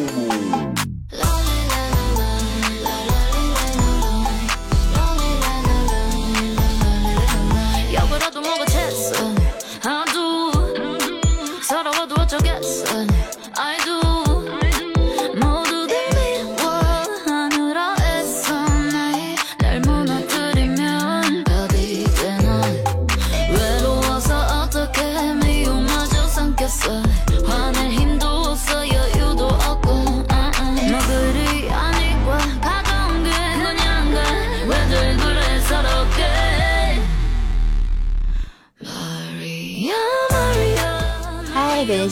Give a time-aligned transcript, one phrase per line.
[0.00, 0.67] Oh,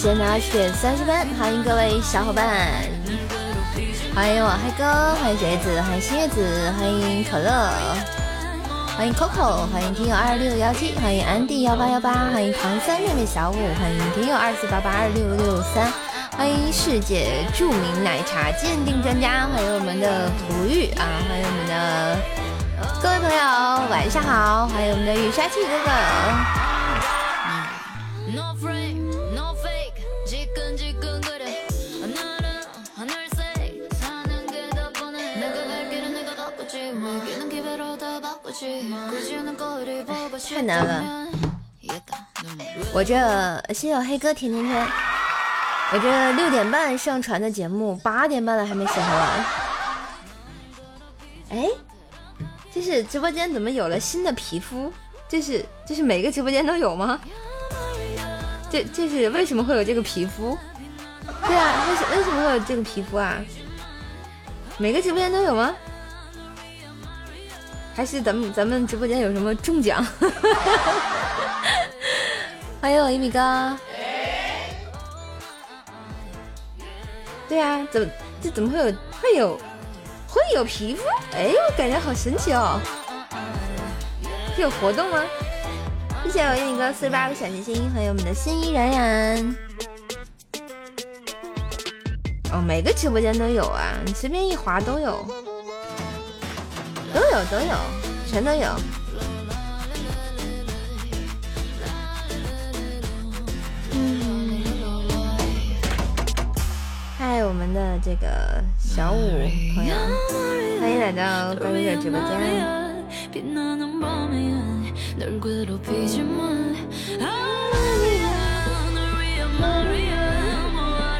[0.06, 2.46] 现在七点三十分，欢迎各位小伙伴，
[4.14, 7.68] 欢迎我嗨哥，欢迎雪子，欢迎新月子，欢迎可乐，
[8.96, 15.92] 欢迎 Coco，欢迎听友二六幺七，欢迎安迪幺八幺八，欢迎唐三妹妹小五，欢迎听友二四八八二六六三，
[16.38, 22.16] 欢迎世界著名奶茶鉴定专家，欢迎我们的涂玉啊，欢迎我们的
[23.02, 26.65] 各位朋友，晚上好，欢迎我们的雨刷器哥哥。
[40.48, 41.28] 太难了，
[42.94, 43.14] 我这
[43.74, 44.88] 谢谢黑哥甜甜圈，
[45.92, 49.44] 我这六点半上传的节目，八点半了还没审核完。
[51.50, 51.68] 哎，
[52.72, 54.90] 这是直播间怎么有了新的皮肤？
[55.28, 57.20] 这是这是每个直播间都有吗？
[58.70, 60.56] 这这是为什么会有这个皮肤？
[61.46, 63.36] 对啊，为什为什么会有这个皮肤啊？
[64.78, 65.76] 每个直播间都有吗？
[67.96, 70.06] 还是咱们咱们直播间有什么中奖？
[72.78, 73.74] 欢迎我一米哥。
[77.48, 78.08] 对呀，怎么
[78.42, 78.92] 这怎么会有
[79.22, 79.58] 会有
[80.28, 81.04] 会有皮肤？
[81.32, 82.78] 哎，我感觉好神奇哦！
[84.54, 85.24] 这有活动吗？
[86.24, 89.56] 谢谢我一米哥四十八个小心心，欢迎我们的心依冉冉。
[92.52, 95.26] 哦，每个直播间都有啊，你随便一划都有。
[97.16, 97.74] 都有都有，
[98.26, 98.76] 全都有。
[107.18, 109.30] 嗨，我们的这个小五
[109.74, 109.94] 朋友，
[110.78, 112.30] 欢迎来到关注的直播间。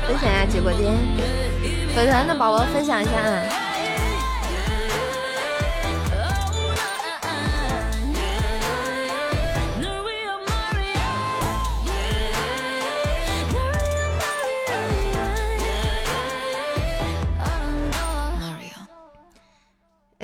[0.07, 0.95] 分享一下直播间，
[1.95, 3.66] 粉团的宝宝分享一下啊。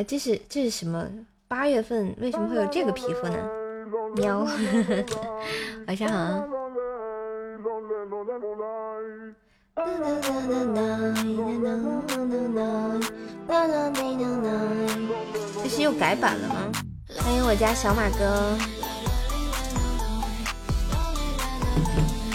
[0.04, 1.06] 这是这是什么？
[1.48, 3.36] 八月份为什么会有这个皮肤呢？
[4.16, 4.40] 喵，
[5.86, 6.44] 晚上好。
[15.62, 16.72] 这是又改版了吗？
[17.18, 18.56] 欢迎我家小马哥。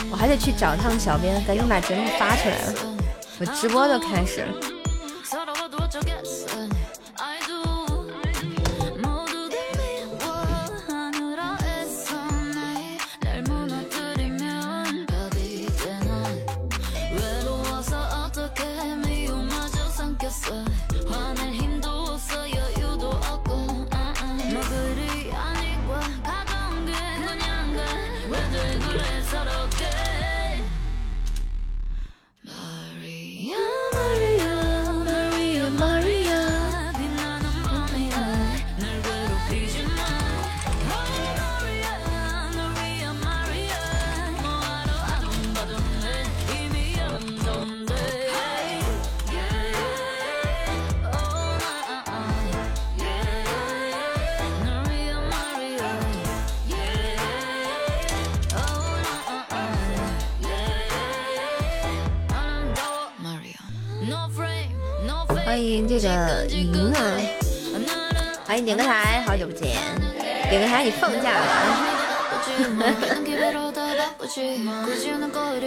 [0.10, 2.74] 我还得去找趟小编，赶紧把节目发出来了。
[3.40, 4.77] 我直播都开始了。
[65.86, 67.20] 这个云啊，
[68.46, 69.76] 欢迎点个台，好久不见，
[70.50, 71.46] 点个台你放假了？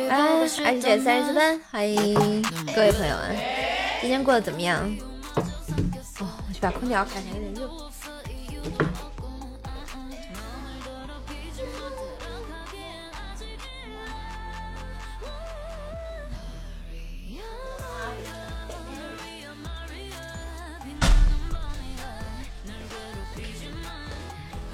[0.08, 2.42] 哎，二十点三十四分，欢迎
[2.74, 3.36] 各位朋友们。
[4.00, 4.78] 今天过得怎么样？
[6.20, 7.68] 哦，我去把空调开开，有点热。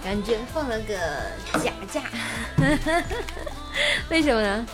[0.07, 0.95] 感觉放了个
[1.61, 2.01] 假假，
[4.09, 4.65] 为什么呢？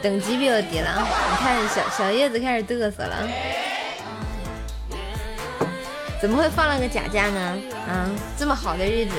[0.00, 3.28] 等级比我低了，你看小小叶子开始嘚瑟了，
[6.22, 7.58] 怎么会放了个假假呢？
[7.88, 9.16] 啊，这么好的日子。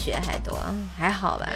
[0.00, 0.58] 学还多，
[0.96, 1.46] 还好吧？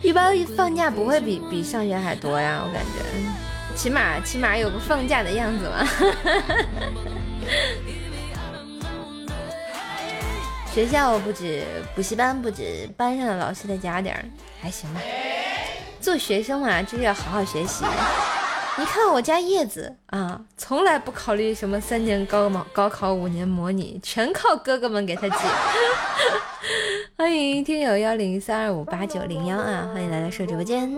[0.00, 3.02] 一般放假不会比比上学还多呀，我感觉，
[3.74, 5.86] 起码起码有个放假的样子嘛。
[10.72, 11.64] 学校不止，
[11.96, 14.24] 补习班不止，班上的老师再加点儿，
[14.62, 15.00] 还行吧。
[16.00, 17.84] 做学生嘛，就是要好好学习。
[18.78, 25.36] 你看我家叶子啊，从来不考虑什么三年高考、高考五年模拟，全靠哥哥们给他解。
[27.18, 30.96] 欢迎听友幺零三二五八九零幺啊，欢迎来到瘦直播间。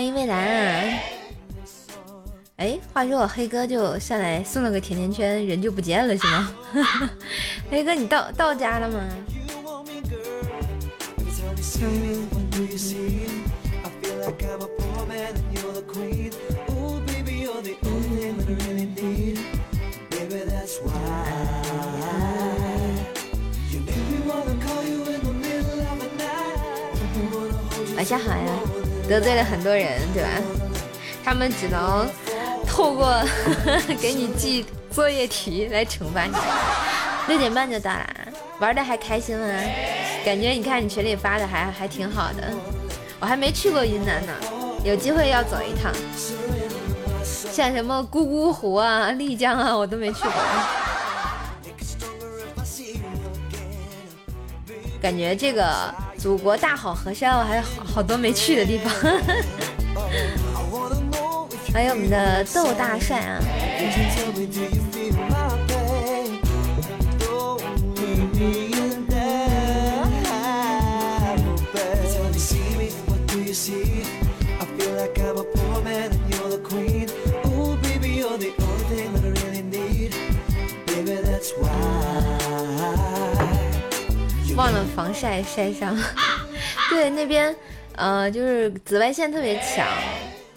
[0.00, 0.98] 欢迎蔚蓝啊！
[2.56, 6.50] 哎，话说我黑哥就上来送了个甜甜圈，人就不见了是吗？
[7.70, 9.06] 黑哥，你到到家了吗？
[27.96, 28.69] 晚上好呀。
[29.10, 30.28] 得罪了很多人，对吧？
[31.24, 32.08] 他们只能
[32.64, 33.20] 透过
[34.00, 36.32] 给你寄作业题来惩罚你。
[37.26, 38.06] 六点半就到了，
[38.60, 39.44] 玩的还开心吗？
[40.24, 42.52] 感觉你看你群里发的还还挺好的。
[43.18, 44.32] 我还没去过云南呢，
[44.84, 45.92] 有机会要走一趟。
[47.24, 50.32] 像什么姑姑湖啊、丽江啊，我都没去过。
[55.02, 55.92] 感觉这个。
[56.20, 58.92] 祖国大好河山，我还有好好多没去的地方。
[61.72, 63.40] 还有我们的豆大帅啊！
[84.60, 85.96] 忘了防晒晒伤，
[86.90, 87.56] 对那边，
[87.96, 89.86] 呃，就是紫外线特别强。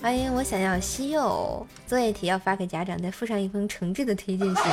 [0.01, 4.63] 欢迎我想要西柚，作业题要发给家长，再附上一封诚挚的推荐信，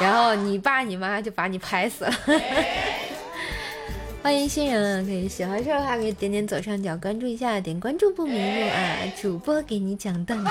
[0.00, 2.14] 然后你爸你妈就把你拍死了。
[4.24, 8.96] 欢迎新人，可以喜欢事儿的话可以点点左上角关注一下，点关注不迷路啊！
[9.20, 10.50] 主播给你讲段子。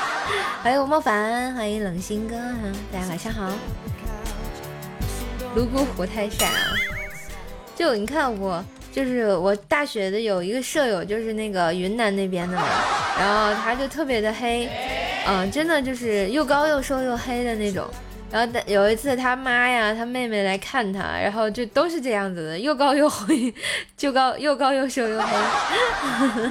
[0.64, 2.56] 欢迎吴莫凡，欢迎冷心哥哈，
[2.90, 3.52] 大家晚上好。
[5.54, 6.72] 泸沽湖太晒啊！
[7.80, 12.62] 就你看我，就是我大学的有一个舍友，就是那个云南那边的嘛，
[13.18, 14.68] 然后他就特别的黑，
[15.26, 17.88] 嗯，真的就是又高又瘦又黑的那种。
[18.30, 23.54] 然后有一次他妈呀，他妹妹来看他，然后就都是这样子的，又高又黑，
[23.96, 25.28] 就高又高又瘦又黑。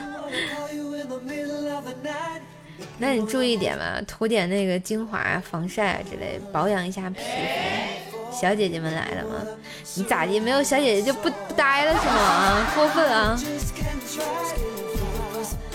[2.98, 8.09] 那你注意点嘛，涂点那个精华、防晒之类，保养一下皮肤。
[8.32, 9.36] 小姐姐们来了吗？
[9.96, 10.40] 你咋的？
[10.40, 12.14] 没有小姐姐就不不待了是吗？
[12.14, 13.38] 啊，过分啊！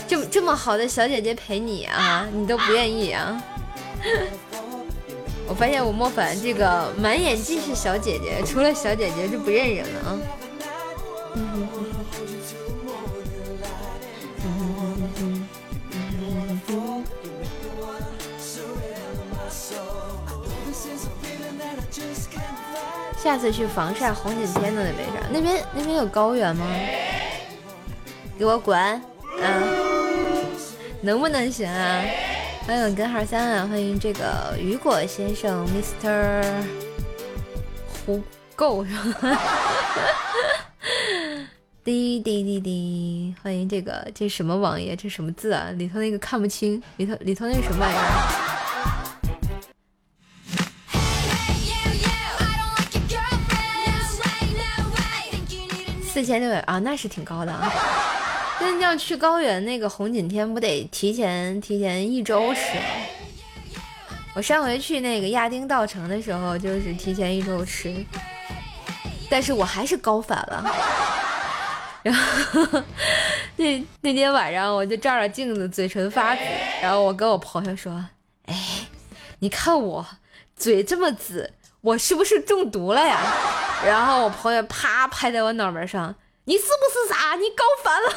[0.07, 3.43] 这这么好的小姐姐陪你啊，你都不愿意啊？
[5.49, 10.19] 我发现我莫凡这个满眼尽是小姐姐，除了小姐姐就不认人了啊！
[23.25, 26.67] 下次去防晒红景天的那边上，那边那边有高原吗？
[28.39, 28.79] 给我滚！
[29.41, 30.45] 嗯，
[31.01, 32.05] 能不能行啊？
[32.67, 33.67] 欢迎根号三啊！
[33.67, 36.45] 欢迎这个雨果先生，Mr.
[38.05, 38.23] 胡
[38.55, 39.41] 够是吧？
[41.83, 43.35] 滴滴滴滴！
[43.43, 44.95] 欢迎这个这什么网页？
[44.95, 45.71] 这什么字啊？
[45.79, 48.54] 里头那个看不清，里头里头那是什么玩意儿？
[56.15, 57.69] 四千六百啊，那是挺高的啊。
[58.63, 63.81] 那要去高原那个红景天，不得提前提前一周吃吗？
[64.37, 67.93] 我上回去那个亚丁稻城的时候，就是提前一周吃，
[69.29, 70.65] 但是我还是高反了。
[72.05, 72.81] 然后
[73.57, 76.43] 那那天晚上，我就照着镜子，嘴唇发紫。
[76.81, 78.05] 然后我跟我朋友说
[78.47, 78.57] ：“哎，
[79.41, 80.07] 你看我
[80.55, 83.19] 嘴这么紫，我是不是中毒了呀？”
[83.87, 86.15] 然后我朋友啪拍在我脑门上
[86.45, 87.35] ：“你是不是傻？
[87.37, 88.09] 你高反了！”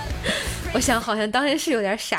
[0.72, 2.16] 我想好像当时是有点傻。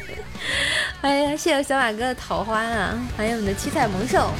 [1.02, 2.98] 哎呀，谢谢小马哥的桃花啊！
[3.16, 4.30] 欢迎我们的七彩萌兽。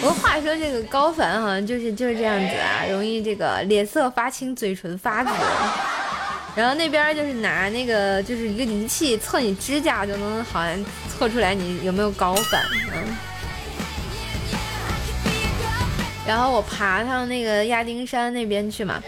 [0.00, 5.30] 不过话说这个高反好像就是就是这样子啊，容易这个脸色发青，嘴唇发紫。
[6.56, 12.62] 然后那边就是拿那个就是一个仪器测你指甲，就能好像测出来你有没有高反。
[12.92, 13.16] 嗯。
[16.26, 19.02] 然后我爬上那个亚丁山那边去嘛，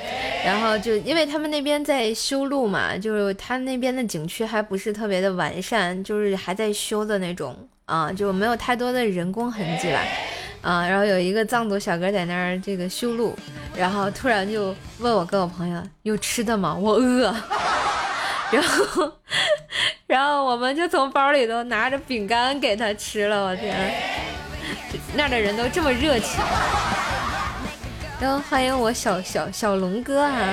[0.45, 10.01] 然后就因为他们那边在修路嘛，就是他那边的景区还不是特别的完善，就是还在修的那种啊，就没有太多的人工痕迹吧。
[10.67, 13.39] 啊，然后有一个藏族小哥在那儿这个修路，
[13.77, 16.75] 然后突然就问我跟我朋友有吃的吗？
[16.75, 17.33] 我饿。
[18.51, 19.13] 然后，
[20.09, 23.47] 然后我们就从包里头拿着饼干给他吃了。
[23.47, 23.95] 我天，
[25.15, 26.41] 那儿的人都这么热情。
[28.19, 30.51] 然后欢迎我小小小龙哥啊，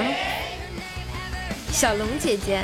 [1.71, 2.61] 小龙姐姐。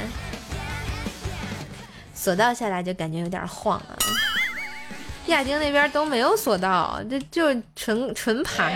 [2.14, 3.98] 索道下来就感觉有点晃啊。
[5.30, 8.70] 亚丁那边都没有索道，这就纯纯爬。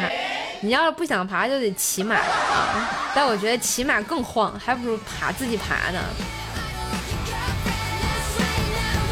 [0.62, 3.12] 你要是不想爬，就得骑马啊。
[3.14, 6.00] 但我觉得骑马更晃，还不如爬自己爬呢。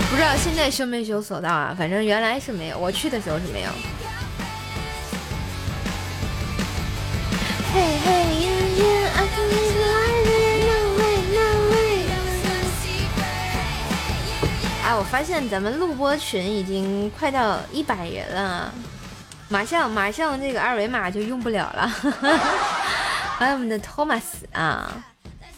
[0.09, 1.75] 不知道现在修没修索道啊？
[1.77, 3.69] 反正原来是没有，我去的时候是没有。
[7.73, 8.21] 嘿嘿。
[14.93, 18.73] 我发现咱们录播群已经快到一百人了，
[19.47, 21.87] 马上马上这个二维码就用不了了。
[23.37, 24.91] 欢迎我们的托马斯啊，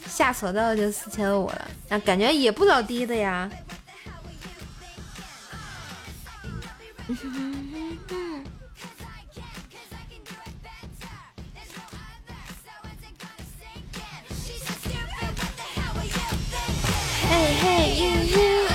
[0.07, 3.49] 下索道就四千五了，那感觉也不老低的呀。
[7.07, 7.53] 嘿嘿。
[17.95, 18.72] 今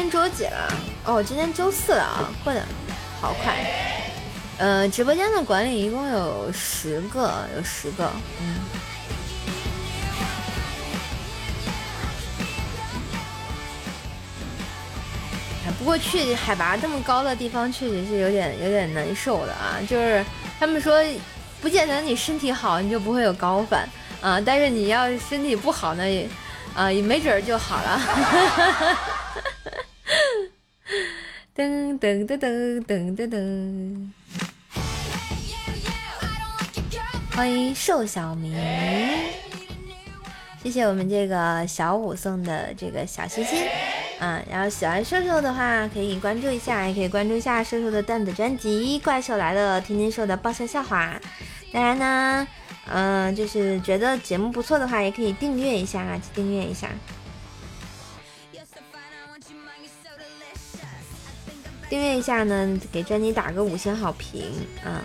[0.00, 0.72] 天周几了？
[1.04, 2.62] 哦，今天周四了啊，过得
[3.20, 3.54] 好快。
[4.56, 8.56] 呃，直播间的管理一共有十个，有十个，嗯。
[15.78, 19.76] 不过去海拔这么高的地方，确实是有点有点难受的啊。
[19.86, 20.24] 就是
[20.58, 20.98] 他们说，
[21.60, 23.86] 不见得你身体好你就不会有高反
[24.22, 26.26] 啊，但是你要身体不好呢，也
[26.74, 28.00] 啊也没准就好了。
[31.54, 34.08] 噔噔噔噔噔噔噔！
[37.32, 38.54] 欢迎瘦小明，
[40.62, 43.66] 谢谢我们这个小五送的这个小心心
[44.18, 44.42] 啊！
[44.50, 51.18] 然后喜欢瘦瘦的话，可以关注一下，也可以关注一下瘦瘦的段子专辑《怪兽来了》，天天瘦的爆笑笑话。
[51.72, 52.46] 当然呢，
[52.92, 56.88] 嗯，就是觉得节目不错的话，也可以订阅一下啊，去订阅一下。
[61.90, 64.44] 订阅一下呢，给专辑打个五星好评
[64.84, 65.02] 啊！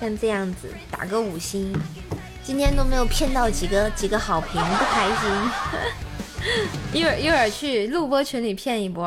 [0.00, 1.70] 像这样子打个五星，
[2.42, 5.30] 今天都没有骗到几个几个好评，不开心。
[6.98, 9.06] 一会儿一会儿去录播群里骗一波。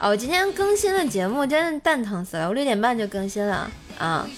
[0.00, 4.28] 哦，我今天更新的节目真是蛋疼死了，我六点半就更新了啊！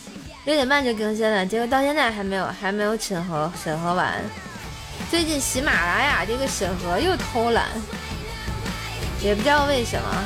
[0.44, 4.22] 六点半就更新了，结果到现在还没有还没有审核审核完。
[5.10, 7.68] 最近喜马拉雅这个审核又偷懒，
[9.22, 10.24] 也不知道为什么。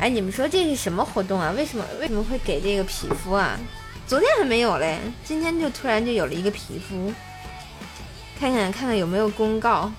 [0.00, 1.52] 哎，你们说这是什么活动啊？
[1.56, 3.56] 为什么为什么会给这个皮肤啊？
[4.08, 7.12] 昨天还没有嘞，今天就突然就有了一个皮肤。
[8.40, 9.92] 看看看看有没有公告。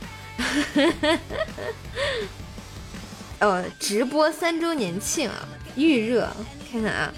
[3.39, 6.29] 呃，直播三周年庆啊，预热，
[6.71, 7.13] 看看啊，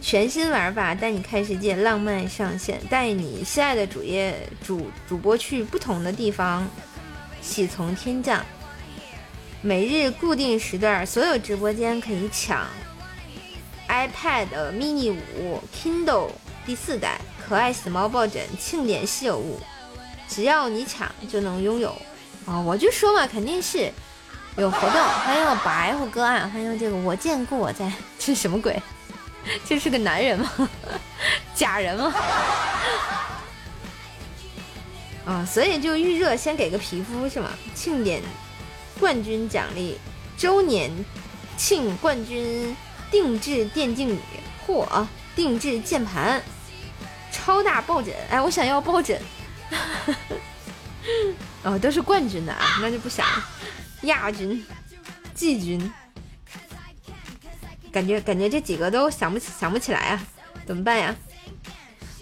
[0.00, 6.66] 全新玩法带你看世界，浪漫上线，带你心爱的主页主主播去不同的地方，
[7.42, 8.44] 喜从天降。
[9.60, 12.66] 每日固定时段，所有直播间可以抢
[13.86, 16.30] iPad mini 五 Kindle
[16.64, 19.60] 第四代可爱死猫抱枕，庆典稀有物，
[20.26, 21.94] 只要你抢就能拥有。
[22.46, 23.92] 啊，我就说嘛，肯定是。
[24.56, 26.50] 有活动，欢迎我白虎哥啊！
[26.52, 28.80] 欢迎这个我见过我在，这是什么鬼？
[29.64, 30.50] 这是个男人吗？
[31.54, 32.12] 假人吗？
[35.24, 37.50] 啊，所以就预热，先给个皮肤是吗？
[37.74, 38.20] 庆典
[38.98, 39.98] 冠军奖励，
[40.36, 40.90] 周年
[41.56, 42.76] 庆冠军
[43.10, 44.18] 定制电竞椅，
[44.66, 45.06] 嚯！
[45.36, 46.42] 定制键盘，
[47.30, 49.18] 超大抱枕，哎，我想要抱枕。
[51.62, 53.48] 哦，都是冠军的啊，那就不想了。
[54.02, 54.64] 亚军、
[55.34, 55.92] 季军，
[57.92, 60.22] 感觉感觉这几个都想不起想不起来啊，
[60.66, 61.14] 怎么办呀？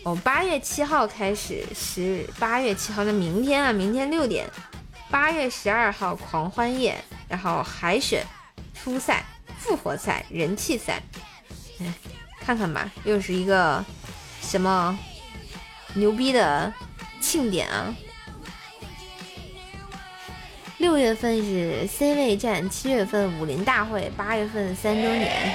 [0.05, 4.49] 哦，八月七号开始，十八月七号，那明天啊，明天六点，
[5.11, 8.25] 八月十二号狂欢夜，然后海选、
[8.75, 9.25] 初赛、
[9.59, 11.03] 复活赛、人气赛，
[11.81, 11.93] 哎，
[12.41, 13.85] 看看吧，又是一个
[14.41, 14.99] 什么
[15.95, 16.73] 牛逼的
[17.21, 17.95] 庆典啊！
[20.79, 25.53] 六月份是 C 位战，七月份武林大会，八月份三周年。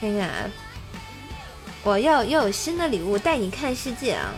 [0.00, 0.50] 看看啊，
[1.82, 4.32] 我要要有新的礼物带你看世界啊！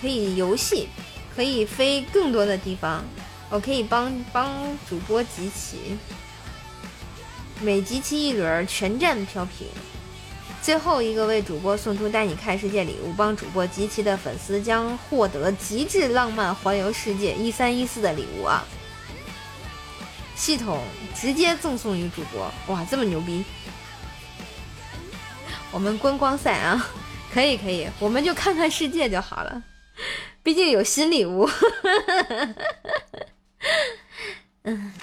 [0.00, 0.88] 可以游戏，
[1.36, 3.04] 可以飞更多的地方，
[3.48, 5.96] 我可以帮帮主播集齐，
[7.60, 9.68] 每集齐一轮全站飘屏。
[10.64, 18.64] 最后一个为主播送出带你看世界礼物，帮主播集齐的粉丝将获得极致浪漫环游世界一三一四的礼物啊！
[20.34, 20.82] 系统
[21.14, 23.44] 直接赠送于主播，哇，这么牛逼！
[25.70, 26.88] 我们观光赛啊，
[27.30, 29.62] 可以可以，我们就看看世界就好了，
[30.42, 31.46] 毕竟有新礼物。
[34.64, 34.94] 嗯，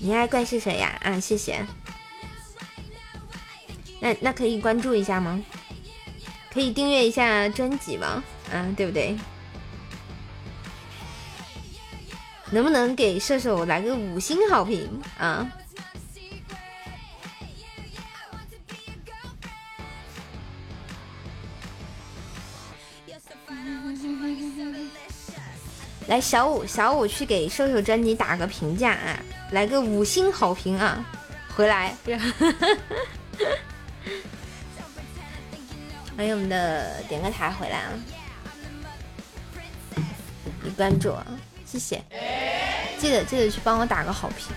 [0.00, 0.98] 你爱怪是谁呀？
[1.04, 1.64] 啊，谢谢。
[4.00, 5.42] 那那可以关注一下吗？
[6.52, 8.22] 可以订阅一下专辑吗？
[8.52, 9.16] 啊，对不对？
[12.50, 15.46] 能不能给射手来个五星好评啊？
[26.08, 29.22] 来，小五，小五去给射手专辑打个评价啊！
[29.50, 31.04] 来个五星好评啊！
[31.54, 31.94] 回来。
[36.16, 37.92] 欢迎我们的点个台回来啊！
[40.62, 41.24] 你关注啊，
[41.64, 42.02] 谢谢，
[42.98, 44.48] 记得记得去帮我打个好评。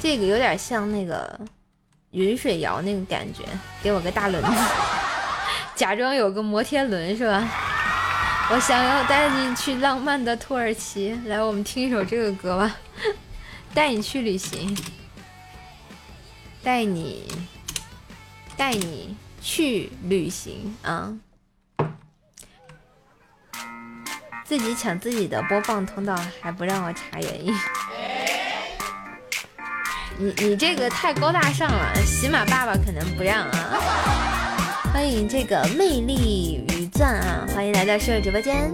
[0.00, 1.38] 这个有点像那个
[2.12, 3.42] 云水谣那个感觉，
[3.82, 4.50] 给我个大轮子。
[5.74, 7.48] 假装有个摩天轮是吧？
[8.50, 11.18] 我想要带你去浪漫的土耳其。
[11.24, 12.76] 来，我们听一首这个歌吧，
[13.72, 14.76] 带你去旅行，
[16.62, 17.26] 带你
[18.56, 21.14] 带你去旅行啊！
[24.44, 27.54] 自己抢自己的播放通道，还不让我查原因。
[30.18, 33.80] 你你这个太高大上了，喜马爸爸可能不让啊。
[34.92, 37.46] 欢迎这个魅力鱼钻啊！
[37.54, 38.70] 欢迎来到射手直播间。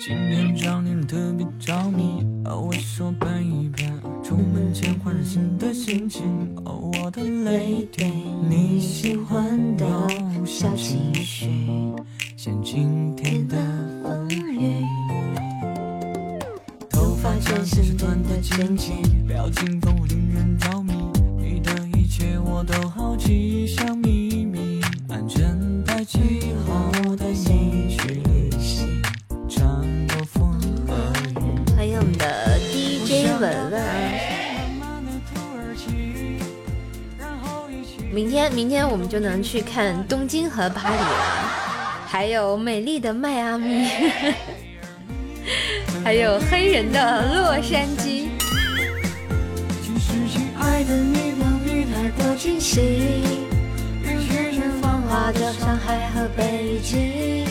[0.00, 0.54] 今天
[1.06, 3.84] 特别着迷，我手拍一拍，
[4.22, 6.22] 出门前换上新的心情。
[6.64, 7.22] 哦，我的
[8.48, 9.86] 你喜欢的
[10.46, 11.46] 小情绪，
[12.36, 13.56] 像今天的
[14.02, 14.84] 风雨。
[17.44, 18.92] 头发渐渐变得卷起，
[19.28, 20.94] 表情都令人着迷，
[21.36, 24.80] 你的一切我都好奇，像秘密。
[25.10, 25.44] 安全
[25.84, 26.18] 带系
[26.66, 29.02] 好，带你去旅行，
[29.46, 29.66] 穿
[30.08, 31.34] 过风和雨。
[31.76, 33.82] 欢迎我们的 DJ 文文。
[38.10, 41.44] 明天明天我们就能去看东京和巴黎了，
[42.06, 43.86] 还有美丽的迈阿密，
[46.04, 48.28] 还有黑人的洛杉矶。
[55.58, 57.46] 上海和北京，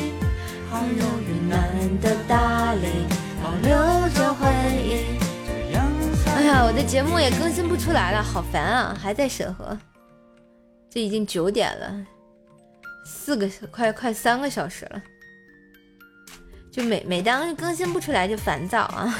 [0.69, 1.67] 还有云南
[2.01, 2.87] 的大理，
[3.41, 5.17] 保留着回忆。
[6.27, 8.97] 哎呀，我的节目也更新不出来了，好烦啊！
[8.99, 9.77] 还在审核，
[10.89, 12.05] 这已经九点了，
[13.05, 15.01] 四个快快三个小时了，
[16.73, 19.13] 就每每当更新不出来就烦躁啊！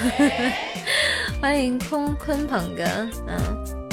[1.39, 2.83] 欢迎空鲲鹏哥，
[3.27, 3.83] 嗯。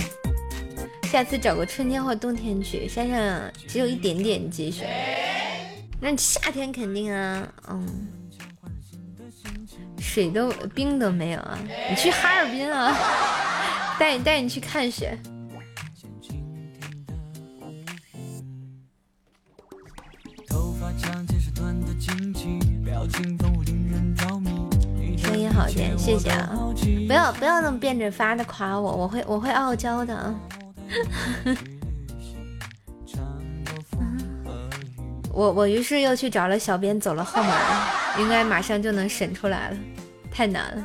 [1.05, 4.89] 下次找个春天或冬天去，山上只有一点点积雪。
[6.01, 8.09] 那夏天肯定啊，嗯，
[9.99, 11.59] 水都冰都没有啊。
[11.91, 12.97] 你去哈尔滨啊，
[14.01, 15.19] 带你带你去看雪。
[25.19, 26.51] 声音好点，谢谢啊！
[27.07, 30.35] 不要不要那么变着法的夸我，我会我会傲娇的啊。
[35.33, 37.53] 我我于是又去找了小编，走了后门，
[38.19, 39.77] 应该马上就能审出来了。
[40.31, 40.85] 太难了，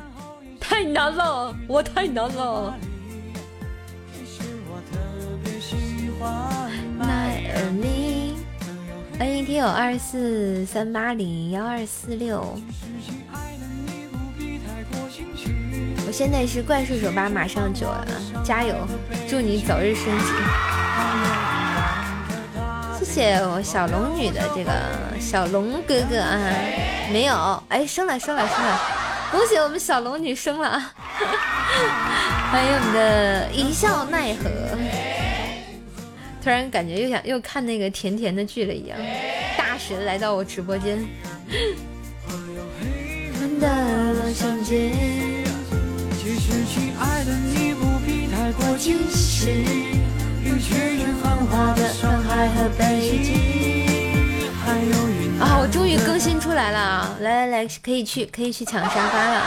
[0.60, 2.74] 太难了，我太难了。
[9.18, 12.54] 欢迎听友二四三八零幺二四六。
[16.06, 18.06] 我现在是怪兽手吧，马上九了，
[18.44, 18.74] 加油！
[19.26, 20.26] 祝你早日升级。
[22.98, 24.70] 谢谢我小龙女的这个
[25.18, 26.38] 小龙哥哥啊，
[27.10, 28.80] 没有，哎，升了，升了，升了！
[29.32, 30.92] 恭喜我们小龙女升了啊！
[32.52, 34.50] 欢迎我们的一笑奈何。
[36.46, 38.96] 突然感觉又想又看那个甜甜的剧了一样，
[39.58, 40.96] 大神来到我直播间。
[55.40, 55.58] 啊！
[55.58, 57.16] 我终于更新出来了啊！
[57.22, 59.42] 来来来，可以去可以去抢沙发了。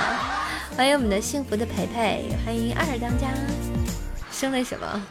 [0.75, 3.29] 欢迎我们的幸福的培培，欢迎二当家，
[4.33, 5.01] 生了什么？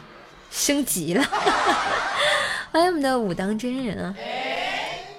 [0.49, 1.23] 升级了。
[2.71, 4.15] 欢迎我们的武当真人啊！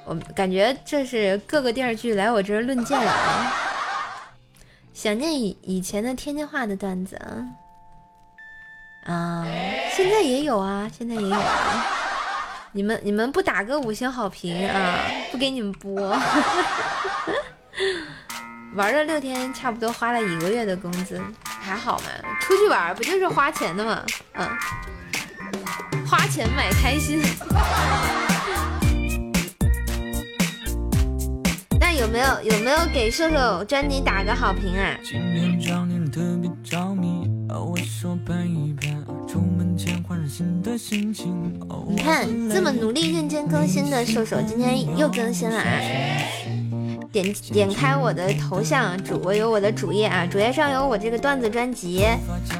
[0.05, 3.53] 我感觉这是各个电视剧来我这儿论剑了啊！
[4.95, 7.47] 想念以以前的天津话的段子啊。
[9.13, 9.47] 啊，
[9.95, 11.87] 现在也有啊，现在也有啊。
[12.73, 15.01] 你们你们不打个五星好评啊，
[15.33, 16.17] 不给你们播。
[18.75, 22.05] 玩了六天，差不多花了一个月的工资，还好嘛？
[22.41, 24.05] 出去玩不就是花钱的嘛？
[24.35, 24.49] 嗯，
[26.07, 27.23] 花钱买开心。
[31.81, 34.97] 那有没有有没有给射手专辑打个好评啊？
[41.87, 45.65] 你看，这么努力认真更新的射手，今天又更新了啊！
[47.13, 52.05] 点点开我的头像，主我有我的主页啊，主页上有我这个段子专辑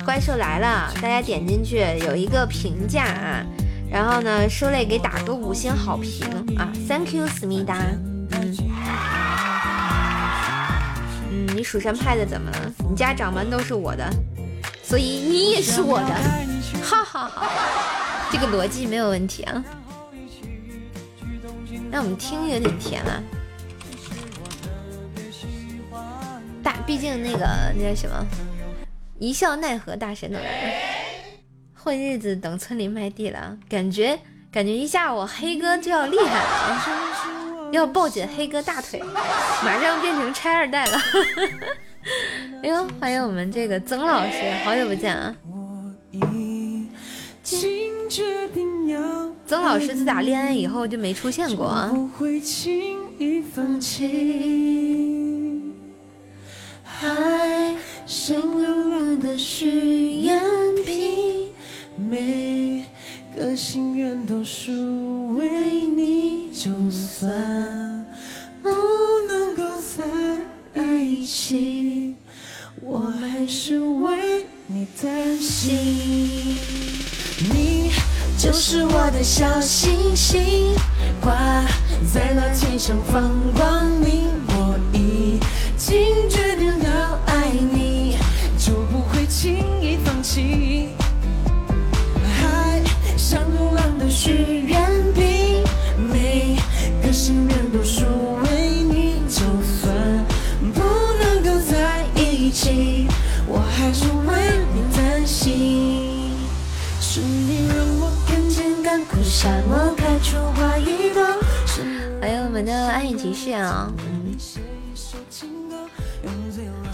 [0.05, 3.47] 《怪兽来了》，大家点进去有一个评价啊，
[3.91, 6.27] 然后呢，受累给打个五星好评
[6.59, 7.77] 啊，Thank you，思密达。
[8.33, 8.57] 嗯，
[11.31, 12.73] 嗯，你蜀山派的怎么了？
[12.89, 14.11] 你家掌门都是我的。
[14.83, 16.09] 所以你也是我的，
[16.83, 17.49] 哈哈哈，
[18.33, 19.65] 这个逻辑没有问题啊。
[21.93, 23.23] 那我们听有点甜啊，
[26.63, 27.47] 大，毕竟那个
[27.77, 28.27] 那叫什么，
[29.19, 30.73] 一笑奈何大神都来了，
[31.75, 34.19] 混日子等村里卖地了，感觉
[34.53, 39.01] 感觉一下我黑哥就要厉害了，要抱紧黑哥大腿，
[39.65, 41.01] 马上变成拆二代了。
[42.63, 45.35] 哎呦，欢迎我们这个曾老师，好久不见啊！
[49.47, 51.91] 曾老师自打恋爱以后就没出现过啊。
[79.23, 80.75] 小星星，
[81.21, 81.35] 挂
[82.13, 83.60] 在那天上放光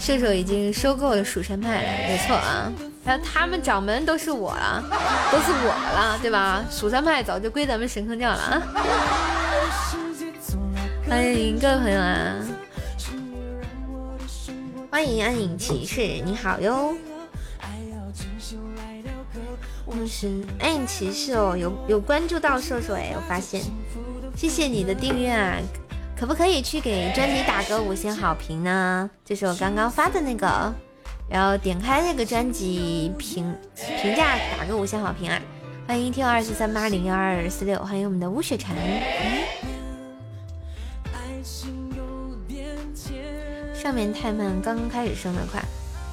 [0.07, 2.71] 射手已经收购了蜀山派了，没错啊。
[3.03, 4.81] 那他们掌门都是我了，
[5.29, 6.63] 都是我了，对吧？
[6.71, 8.63] 蜀山派早就归咱们神坑教了啊！
[11.05, 12.35] 欢迎各位朋友啊！
[14.89, 16.95] 欢迎暗影骑士，你好哟！
[17.59, 17.77] 暗
[20.73, 23.61] 影骑士哦，有有关注到射手哎，我发现，
[24.37, 25.57] 谢谢你的订阅啊！
[26.19, 29.09] 可不可以去给专辑打个五星好评呢？
[29.23, 30.73] 就是我刚刚发的那个。
[31.29, 35.37] 然后点开那个专辑评评价，打个五星好评啊！
[35.85, 38.73] 欢迎听二四三八零幺二四六，欢迎我们的吴雪晨。
[43.75, 45.61] 上面太慢，刚刚开始升的快。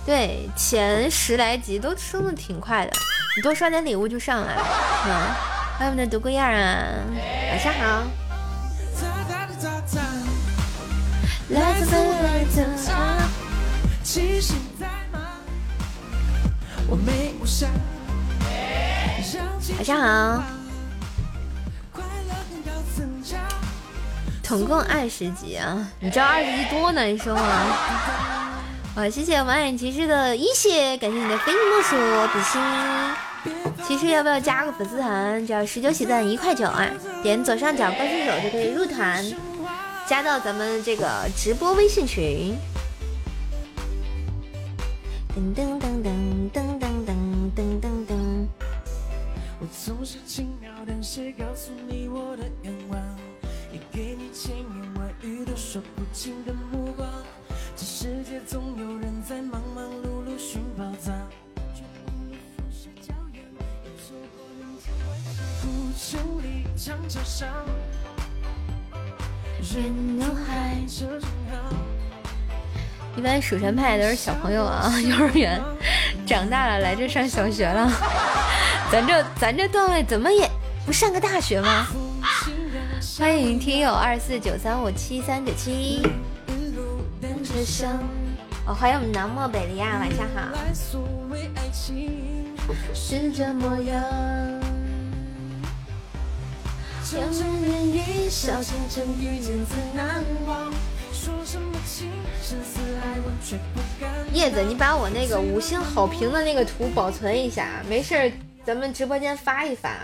[0.05, 2.93] 对，前十来集都升的挺快的，
[3.37, 4.63] 你多刷点礼物就上来了。
[5.07, 5.11] 嗯，
[5.79, 6.93] 欢迎我们的独孤雁啊，
[7.51, 8.24] 晚上好。
[11.55, 11.63] 晚
[19.85, 20.43] 上好，
[24.43, 25.87] 总共二十级啊！
[26.01, 27.43] 你知道二十级多难受吗？
[28.97, 31.95] 啊，谢谢我们暗影骑士的一血，感谢你的非你莫属
[32.33, 32.61] 比心。
[33.87, 35.47] 骑士要不要加个粉丝团？
[35.47, 36.89] 只要十九喜赞一块九啊！
[37.23, 39.25] 点左上角关注手就可以入团，
[40.07, 42.55] 加到咱们这个直播微信群。
[45.35, 47.11] 噔噔噔噔噔噔噔
[47.57, 48.47] 噔噔噔。
[49.61, 53.01] 我总是轻描淡写告诉你我的愿望，
[53.73, 57.09] 也给你千言万语都说不尽的目光。
[57.75, 61.15] 这世界总有人在忙忙碌碌寻宝藏，
[61.75, 62.37] 却忘了
[62.69, 62.69] 俯
[66.77, 67.47] 下脚
[73.17, 75.61] 一般蜀山派都是小朋友啊，幼儿园
[76.27, 77.91] 长大了来这上小学了。
[78.91, 80.51] 咱这咱这段位怎么也
[80.85, 81.87] 不上个大学吗？
[83.19, 86.03] 欢迎听友二四九三五七三九七。
[88.67, 90.43] 哦，欢迎我们南漠北离啊，晚上好。
[104.33, 108.33] 叶子，你把我那个五星好评的那个图保存一下，没事儿，
[108.65, 109.97] 咱们直播间发一发。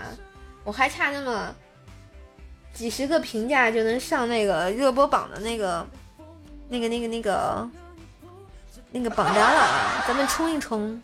[0.63, 1.53] 我还差那么
[2.73, 5.85] 几十个评价就能上那个热播榜的那个、
[6.69, 7.69] 那个、那个、那个、
[8.91, 11.01] 那个榜单了，咱们冲一冲。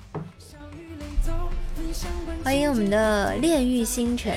[2.44, 4.34] 欢迎我们的炼狱星辰，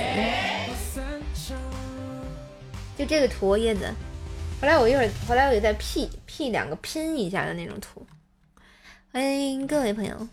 [3.00, 3.90] 就这个图，叶子。
[4.60, 8.06] 后来我一会儿，后来我得再 P P 两个拼一下的那种图。
[9.10, 10.28] 欢迎各位朋友，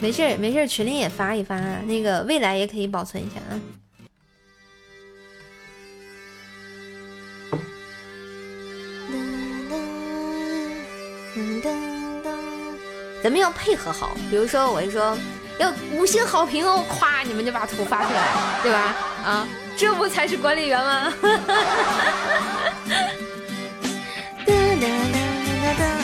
[0.00, 3.60] 没事儿没事儿，群里也发一发，那个未来也可以保存一下啊。
[13.22, 15.16] 咱们要配合好，比如说我就说
[15.58, 18.22] 要五星好评哦，夸你们就把图发出来，
[18.62, 18.94] 对吧？
[19.24, 21.12] 啊，这不才是管理员吗？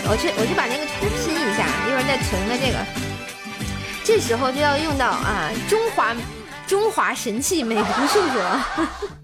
[0.08, 2.78] 我去，我去把那个图拼一下，一会儿再存个这个。
[4.04, 6.14] 这时候就要用到啊，中华
[6.66, 9.15] 中华神器美图秀秀。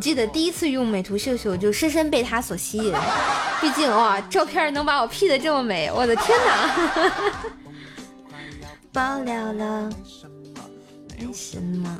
[0.00, 2.94] 记得第一次用美图秀秀就深深被它所吸引，
[3.60, 6.70] 毕竟哇，照片能把我 P 的这么美，我的天哪！
[8.92, 9.90] 爆料了，
[11.20, 11.98] 为什么？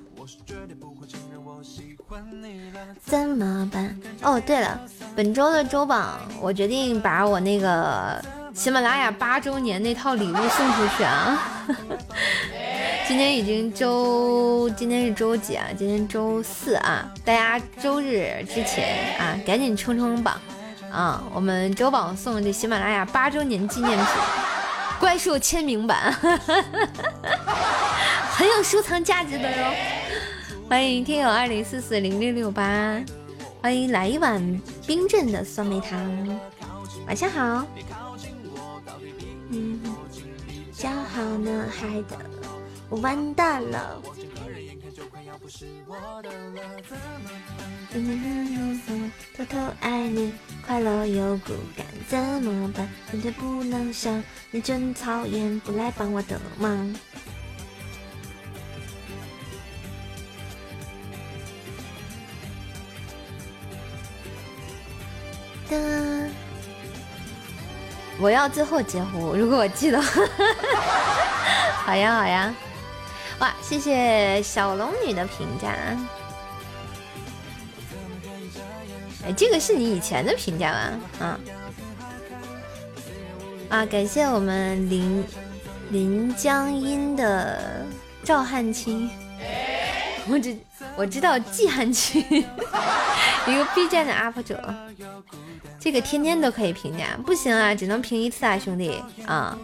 [3.04, 3.96] 怎么办？
[4.22, 4.80] 哦，对了，
[5.14, 8.22] 本周的周榜，我决定把我那个
[8.54, 11.66] 喜马拉雅八周年那套礼物送出去啊！
[13.06, 15.66] 今天已经周，今天是周几啊？
[15.76, 17.12] 今天周四啊！
[17.24, 20.40] 大家周日之前啊，赶紧冲冲榜
[20.90, 21.22] 啊！
[21.34, 24.06] 我们周榜送这喜马拉雅八周年纪念品，
[25.00, 26.12] 怪兽签名版，
[28.30, 29.74] 很有收藏价值的哟！
[30.68, 32.98] 欢迎听友二零四四零六六八，
[33.60, 34.40] 欢迎来一碗
[34.86, 36.40] 冰镇的酸梅汤，
[37.06, 37.66] 晚上好。
[39.50, 39.78] 嗯，
[40.72, 42.31] 叫好呢，嗨的。
[42.92, 44.02] 我完蛋了！
[49.34, 50.34] 偷偷爱你，
[50.66, 52.86] 快乐又孤单，怎么办？
[53.10, 56.94] 真的不能想，你真讨厌，不来帮我的忙。
[65.70, 66.28] 的，
[68.20, 69.98] 我要最后截胡，如果我记得。
[71.84, 72.54] 好 呀好呀，
[73.42, 75.74] 哇，谢谢小龙女的评价。
[79.26, 80.78] 哎，这个是你以前的评价吧？
[81.18, 81.40] 啊
[83.68, 83.86] 啊！
[83.86, 85.24] 感谢我们临
[85.90, 87.84] 临江阴的
[88.22, 89.10] 赵汉卿，
[90.28, 90.56] 我只
[90.94, 92.22] 我知道季汉卿，
[93.48, 94.54] 一个 B 站的 UP 主。
[95.80, 99.58] 这个天天都可以评价，不行啊，只能评一次啊，兄弟啊，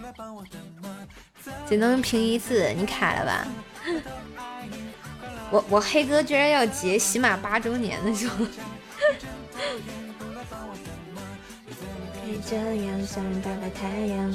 [1.69, 3.47] 只能评一次，你卡了吧？
[5.51, 8.47] 我我黑哥居然要结喜马八周年的时候。
[12.47, 14.33] 这样像大白太阳，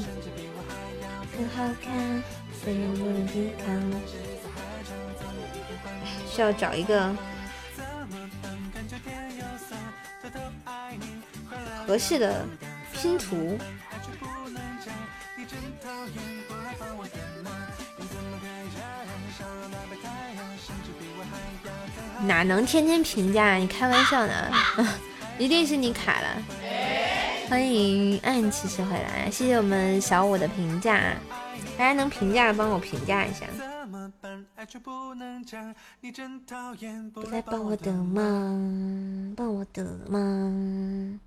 [1.31, 2.23] 很好看，
[2.63, 3.91] 虽然无人抵抗。
[6.29, 7.15] 需要找一个
[11.87, 12.45] 合适的
[12.91, 13.57] 拼图。
[22.25, 23.55] 哪能天天评价？
[23.55, 24.33] 你开玩笑呢？
[25.37, 26.27] 一定是你卡了。
[27.49, 31.13] 欢迎暗骑士回来，谢谢我们小五的评价，
[31.77, 33.45] 大家能评价帮我评价一下。
[37.13, 41.19] 不来帮我的忙，帮我的忙。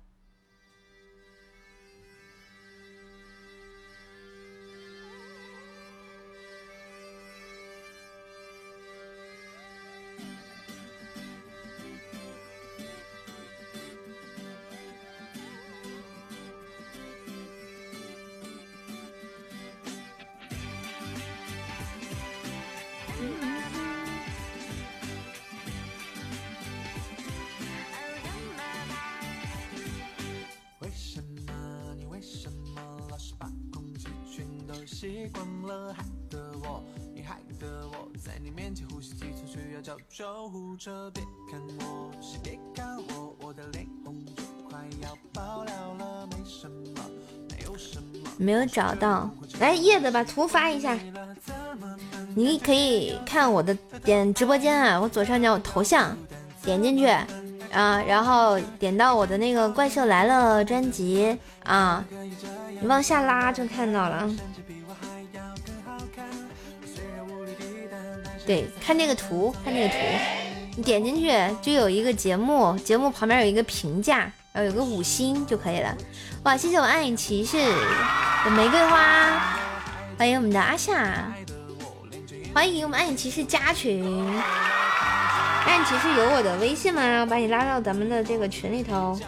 [40.57, 41.11] 护车。
[41.13, 46.27] 别看我，是别看我，我的脸红就快要爆了了。
[46.31, 47.03] 没什么，
[47.49, 48.27] 没有什么。
[48.37, 50.97] 没有找到，来叶子把图发一下。
[52.35, 56.15] 你可以看我的点直播间啊，我左上角有头像，
[56.63, 57.05] 点进去
[57.71, 62.03] 啊，然后点到我的那个怪兽来了专辑啊，
[62.81, 64.29] 你往下拉就看到了。
[68.45, 69.95] 对，看那个图，看那个图，
[70.77, 75.97] 你点进去就有一个节目，节目旁边有一个评价，然后有个五星就可以了。
[76.43, 79.57] 哇，谢谢我暗影骑士的玫瑰花，
[80.19, 81.33] 欢迎我们的阿夏，
[82.53, 84.05] 欢迎我们暗影骑士加群。
[85.65, 87.21] 暗影骑士有我的微信吗？
[87.21, 89.19] 我把你拉到咱们的这个群里头。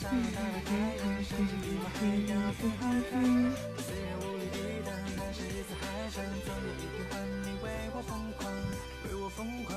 [0.00, 0.30] 沙滩的
[0.64, 2.38] 海浪想起你我还有点
[2.78, 3.12] 害怕
[3.82, 8.54] 虽然无力抵挡但是日子还长总有一天换你为我疯狂
[9.08, 9.74] 为我疯狂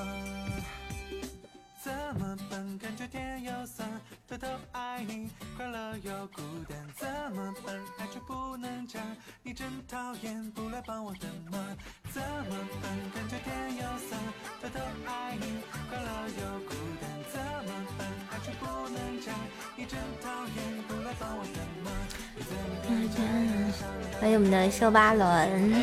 [2.14, 2.78] 么笨？
[2.78, 3.88] 感觉甜又酸，
[4.28, 5.30] 偷偷爱你。
[5.56, 7.74] 快乐又孤单，怎么办？
[7.98, 9.00] 爱却不能讲。
[9.42, 11.60] 你真讨厌，不来帮我的忙。
[12.10, 12.90] 怎么办？
[13.14, 14.20] 感觉甜又酸，
[14.60, 15.62] 偷偷爱你。
[15.88, 18.08] 快乐又孤单，怎么办？
[18.30, 19.34] 爱却不能讲。
[19.76, 21.92] 你真讨厌，不来帮我的忙。
[22.36, 22.50] 你真
[23.10, 23.72] 讨厌。
[24.20, 25.82] 欢迎我们的修巴伦。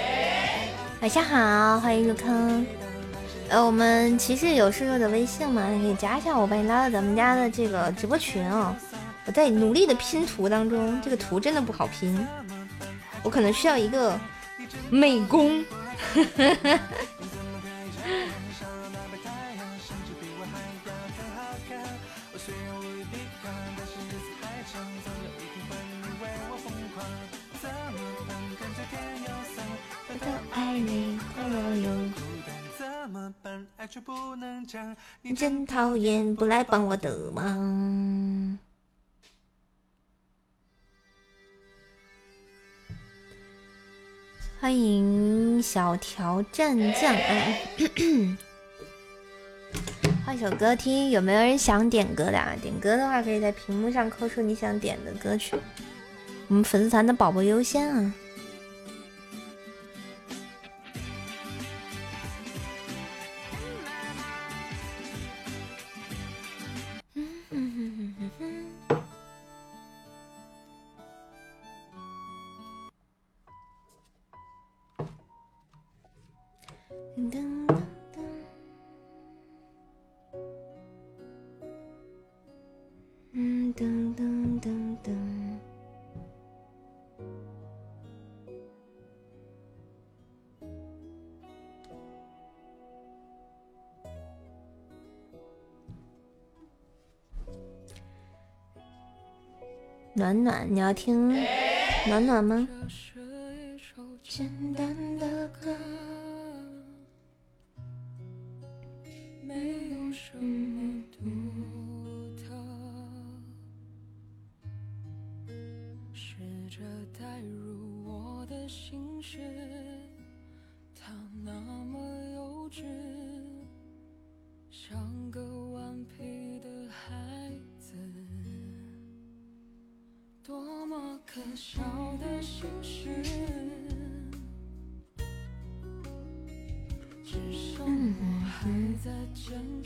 [1.02, 2.66] 晚上好，欢迎入坑。
[3.50, 5.68] 呃，我们骑士有室友的微信吗？
[5.70, 8.76] 你可以加一下我，把你拉到咱们家的这个直播群啊。
[9.26, 12.28] 我在努力的拼图当中，这个图真的不好拼，
[13.24, 14.20] 我可能需要一个
[14.92, 15.66] 美工。
[30.82, 31.18] 你
[35.36, 38.58] 真讨厌，不来帮我的忙。
[44.60, 47.16] 欢迎小条战将，
[50.26, 52.38] 换首歌听，有没有人想点歌的？
[52.38, 52.54] 啊？
[52.62, 55.56] 点歌的话，可以在屏幕上扣出你想点的歌曲。
[56.50, 58.14] 我们粉丝团的宝宝优先啊！
[100.14, 101.30] 暖暖，你要听
[102.08, 102.68] 暖暖吗？
[104.22, 105.74] 简单的歌，
[109.42, 111.26] 没有什么独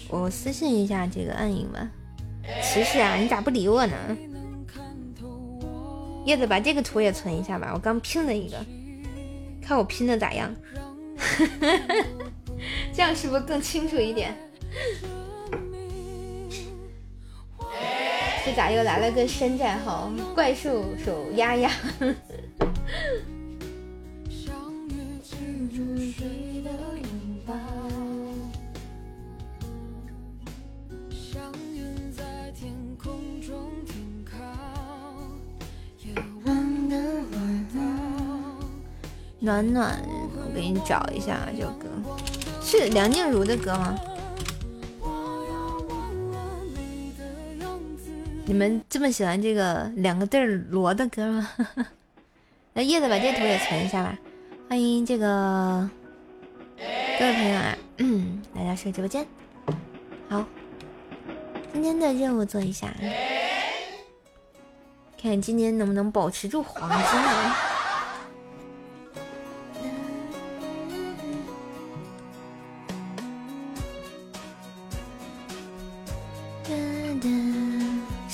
[0.09, 1.89] 我私信一下这个暗影吧。
[2.61, 3.95] 骑士啊，你咋不理我呢？
[6.25, 8.57] 叶子把这个图也存一下吧，我刚拼了一个，
[9.61, 10.53] 看我拼的咋样？
[12.93, 14.35] 这样是不是更清楚一点？
[18.45, 20.11] 这咋又来了个山寨号？
[20.33, 21.71] 怪兽手丫丫。
[39.53, 40.01] 暖暖，
[40.35, 41.85] 我给你找一下这首歌，
[42.63, 43.95] 是梁静茹的歌吗？
[48.45, 51.49] 你们这么喜欢这个两个字儿罗的歌吗？
[52.73, 54.17] 那叶子把这图也存一下吧。
[54.67, 55.87] 欢迎这个
[57.19, 59.23] 各位朋友啊，嗯来到这个直播间。
[60.29, 60.43] 好，
[61.71, 62.91] 今天的任务做一下，
[65.21, 67.69] 看今天能不能保持住黄金啊！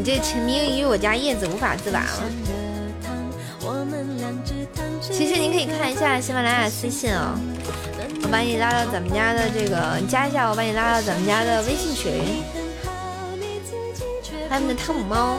[0.00, 2.22] 你这沉迷于我家叶子无法自拔了。
[4.98, 7.38] 其实你可以看一下喜马拉雅私信哦，
[8.22, 12.14] 我把你拉到咱们家的这个，你加一下，我把你拉到咱们家的微信群。
[14.48, 15.36] 他们的汤姆猫。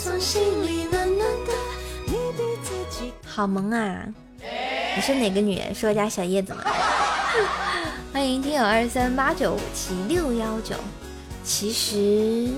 [0.00, 0.93] 好
[3.34, 4.06] 好萌啊！
[4.94, 5.74] 你是哪个女人？
[5.74, 6.62] 是我家小叶子吗？
[8.14, 10.76] 欢迎听友二三八九五七六幺九。
[11.42, 12.48] 其实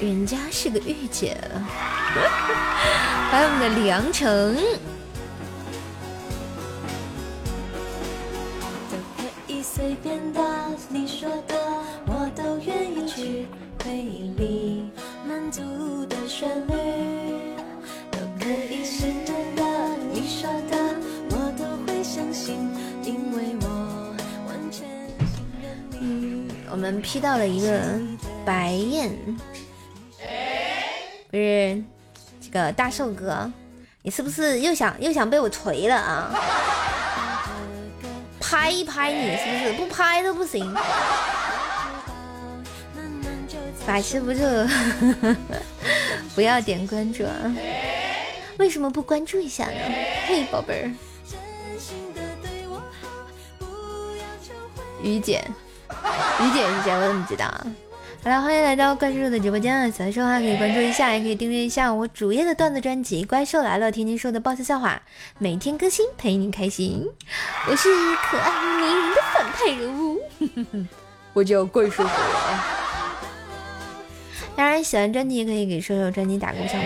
[0.00, 1.36] 人家是个御姐。
[3.30, 4.56] 还有我们的梁城。
[26.86, 27.80] 我们 P 到了一个
[28.44, 29.10] 白燕，
[31.28, 31.82] 不是
[32.40, 33.50] 这个大寿哥，
[34.02, 36.30] 你是不是又想又想被我锤了啊？
[38.38, 39.72] 拍一拍你，是不是？
[39.72, 40.72] 不拍都不行。
[43.84, 44.38] 把持不住，
[46.36, 47.34] 不要点关注啊！
[48.58, 49.80] 为什么不关注一下呢？
[50.28, 50.90] 嘿，宝贝儿，
[55.02, 55.44] 于姐，
[56.40, 56.92] 于姐是谁？
[56.92, 57.46] 我怎么知道？
[58.24, 59.88] 好了，欢迎来到怪兽的直播间啊！
[59.88, 65.00] 喜欢说话可以关注一下，也可以订阅一下我主页的段子专辑《怪兽来了》，天天说的爆笑笑话，
[65.38, 67.06] 每天更新，陪你开心。
[67.68, 70.20] 我是可爱迷人的反派人物，
[71.34, 72.64] 我叫怪兽狗啊！
[74.56, 76.80] 当然，喜欢专辑也可以给射手专辑打个赏。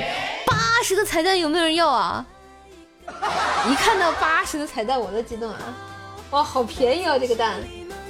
[0.47, 2.27] 八十个彩蛋有没有人要啊？
[3.67, 5.59] 一看到八十个彩蛋我都激动啊！
[6.33, 7.55] 哇，好便宜哦，这个蛋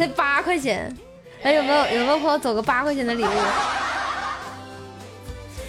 [0.00, 0.96] 才八块钱。
[1.42, 3.28] 哎，有没有有没有朋友走个八块钱的礼物？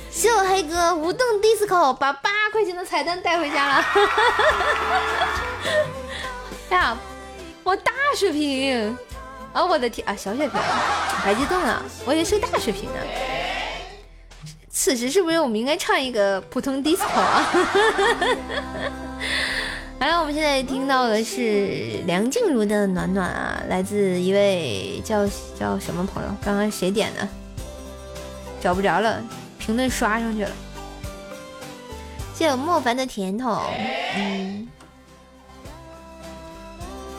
[0.09, 3.85] 谢我黑哥无动 disco 把八块钱的彩蛋带回家了。
[6.69, 6.97] 哎呀，
[7.63, 8.97] 我大水平
[9.51, 9.65] 啊！
[9.65, 10.61] 我的天啊，小水平，
[11.25, 12.99] 白激动了，我以为是个大水平呢。
[14.69, 17.49] 此时是不是我们应该唱一个普通 disco 啊？
[20.01, 26.29] 好了，我们现在听到的是梁静茹的《暖暖》啊，来自一位叫叫什么朋友？
[26.43, 27.27] 刚刚谁点的？
[28.59, 29.23] 找不着了，
[29.59, 30.49] 评论刷上去了。
[32.33, 33.61] 谢谢莫凡的甜筒，
[34.15, 34.67] 嗯，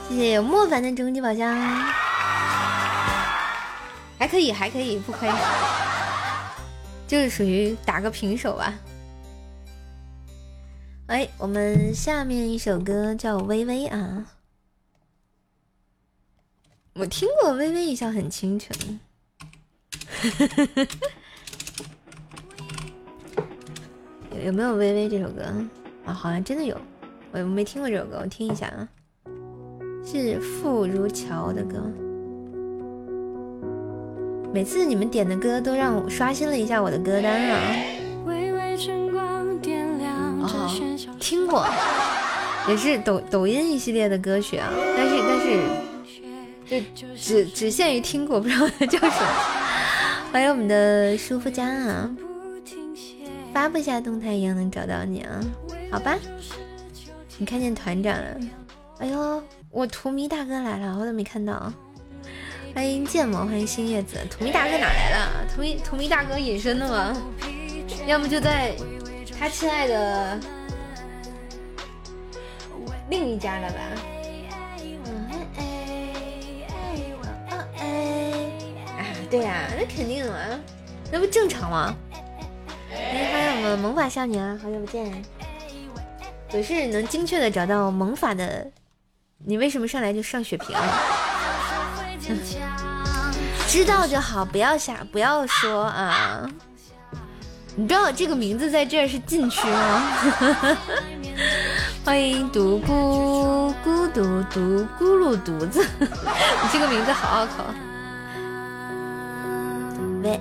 [0.09, 1.57] 谢谢莫凡的终极宝箱，
[4.18, 5.30] 还可以，还可以，不亏。
[7.07, 8.74] 就是属于打个平手吧。
[11.13, 14.33] 哎，我们下面一首歌叫《微微》啊，
[16.95, 18.75] 我听过《微微一笑很倾城》，
[24.35, 25.43] 有有没有《微微》这首歌
[26.07, 26.15] 啊？
[26.15, 26.81] 好像真的有，
[27.31, 28.89] 我没听过这首歌，我听一下啊，
[30.03, 31.93] 是傅如乔的歌。
[34.51, 38.01] 每次你们点的歌都让我刷新了一下我的歌单啊！
[40.43, 41.66] 哦，听过，
[42.68, 49.26] 也是抖抖音一系列的歌曲啊，但是但是就只只限于听过，不知道它叫什么。
[50.32, 52.11] 欢迎我们的舒肤佳啊！
[53.53, 55.40] 发布下动态一样能找到你啊？
[55.90, 56.16] 好吧，
[57.36, 58.40] 你看见团长了？
[58.99, 61.70] 哎呦，我荼蘼大哥来了，我怎么没看到？
[62.74, 65.55] 欢迎剑魔，欢迎新叶子，荼蘼大哥哪来的？
[65.55, 67.22] 荼蘼荼蘼大哥隐身了吗？
[68.07, 68.74] 要么就在
[69.43, 70.38] 他亲爱的
[73.11, 73.80] 另一家了吧？
[78.97, 80.38] 啊，对呀，那肯定啊，
[81.11, 81.93] 那不正常吗？
[82.95, 85.12] 哎，欢迎我们萌法少年啊，好久不见！
[86.49, 88.70] 可是能精确的找到萌法的，
[89.38, 90.76] 你为什么上来就上血瓶？
[93.66, 96.49] 知道就好，不要瞎，不要说啊！
[97.75, 100.77] 你知道这个名字在这是禁区吗？
[102.05, 107.64] 欢迎独孤孤独独咕噜独子， 你这个名字好拗口。
[110.23, 110.39] 喂，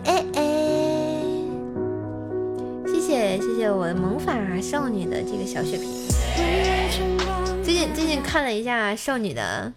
[2.86, 5.88] 谢谢谢谢我的萌法少女的这个小血瓶。
[7.64, 9.72] 最近最近看了一下少女的。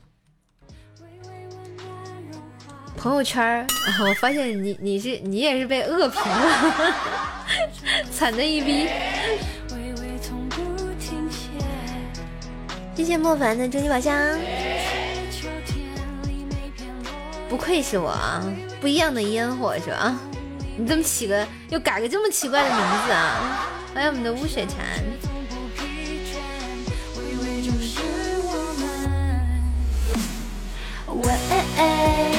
[3.05, 3.67] 朋友圈
[4.01, 6.75] 我发现你你是你也是被恶评了，
[8.11, 8.89] 惨的一逼。
[12.97, 14.17] 谢谢莫凡的终极宝箱，
[17.47, 18.43] 不愧是我啊，
[18.81, 20.19] 不一样的烟火是吧？
[20.79, 23.69] 你怎么起个又改个这么奇怪的名字啊？
[23.93, 24.83] 欢迎我们的乌雪蝉。
[31.23, 32.34] 喂。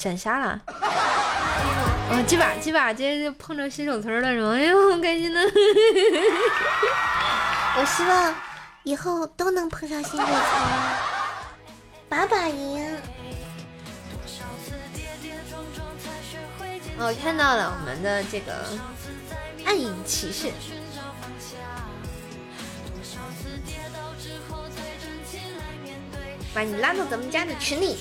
[0.00, 0.58] 斩杀了！
[0.66, 4.52] 哦，这把这把这就碰着新手村了是吗？
[4.54, 5.40] 哎呦，好开心呢！
[7.76, 8.34] 我希望
[8.82, 10.40] 以后都能碰上新手村，
[12.08, 12.96] 把把赢。
[16.98, 18.54] 我看到了我们的这个
[19.66, 20.50] 暗影骑士，
[26.54, 27.98] 把你拉到咱们家的群里。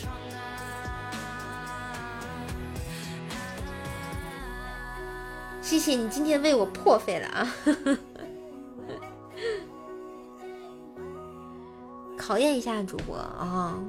[5.69, 7.55] 谢谢你今天为我破费了啊！
[12.17, 13.79] 考验一下主播啊！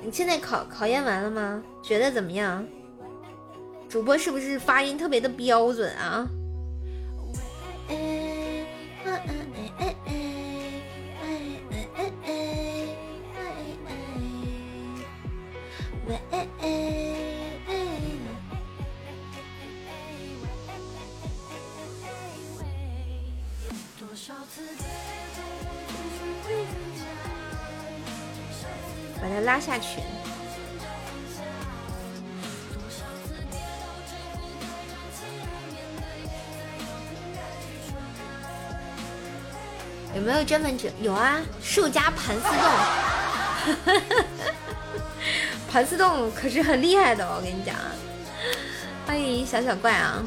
[0.00, 1.60] 你现在考考验完了吗？
[1.82, 2.64] 觉得怎么样？
[3.88, 6.28] 主播是不是发音特别的标准啊？
[29.28, 30.00] 把他拉下去。
[40.14, 40.88] 有没有专门者？
[41.02, 42.48] 有啊，树家盘丝
[43.76, 44.16] 洞，
[45.70, 47.74] 盘丝洞可是很厉害的，我跟你讲。
[49.06, 50.22] 欢迎小小怪啊！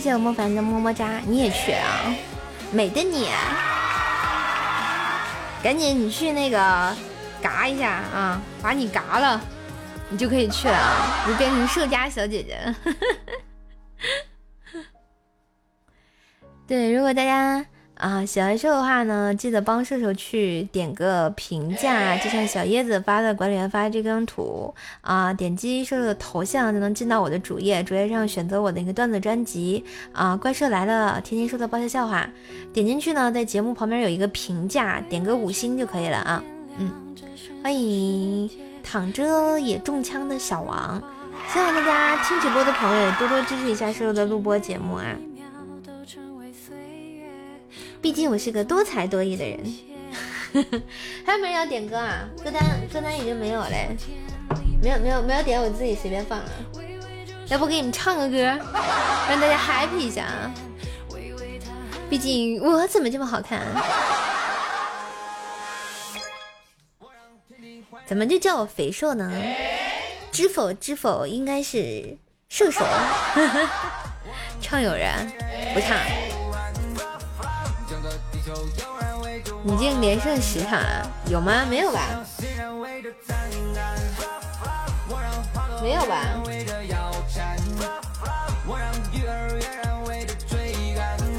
[0.00, 2.10] 谢谢我莫凡的么么哒，你也去啊？
[2.72, 3.28] 美的你，
[5.62, 6.96] 赶紧你去那个
[7.42, 9.38] 嘎一下啊，把你嘎了，
[10.08, 12.74] 你就可以去了，你变成社家小姐姐。
[16.66, 17.62] 对，如果大家。
[18.00, 32.26] 啊，喜欢瘦的话呢，记得帮射手去点个评价，就像小叶子发的管理员发的这张图啊，点击射手的头像就能进到我的主页，主页上选择我的一个段子专辑啊，怪兽来了，天天说的爆笑笑话，
[32.72, 36.42] 点进去呢，在节目旁边有一个评价，点个五星就可以了啊。
[36.78, 36.90] 嗯，
[37.62, 38.48] 欢迎
[38.82, 41.02] 躺着也中枪的小王，
[41.52, 45.04] 希望大家听直播的朋友多多支持一下射手的录播节目啊。
[48.00, 49.60] 毕竟我是个多才多艺的人，
[51.26, 52.28] 还有没人要点歌啊？
[52.42, 53.88] 歌单歌单已经没有嘞，
[54.82, 56.48] 没有没有没有点，我自己随便放啊。
[57.48, 60.50] 要不给你们唱个歌，让大家 happy 一下啊！
[62.08, 63.60] 毕竟我怎么这么好看？
[68.06, 69.30] 怎么就叫我肥瘦呢？
[70.32, 72.16] 知否知否，应该是
[72.48, 72.84] 瘦瘦。
[74.62, 75.12] 唱有人
[75.74, 75.98] 不唱。
[79.62, 81.66] 你竟连胜十场啊，有吗？
[81.68, 82.00] 没有吧？
[85.82, 86.16] 没有吧？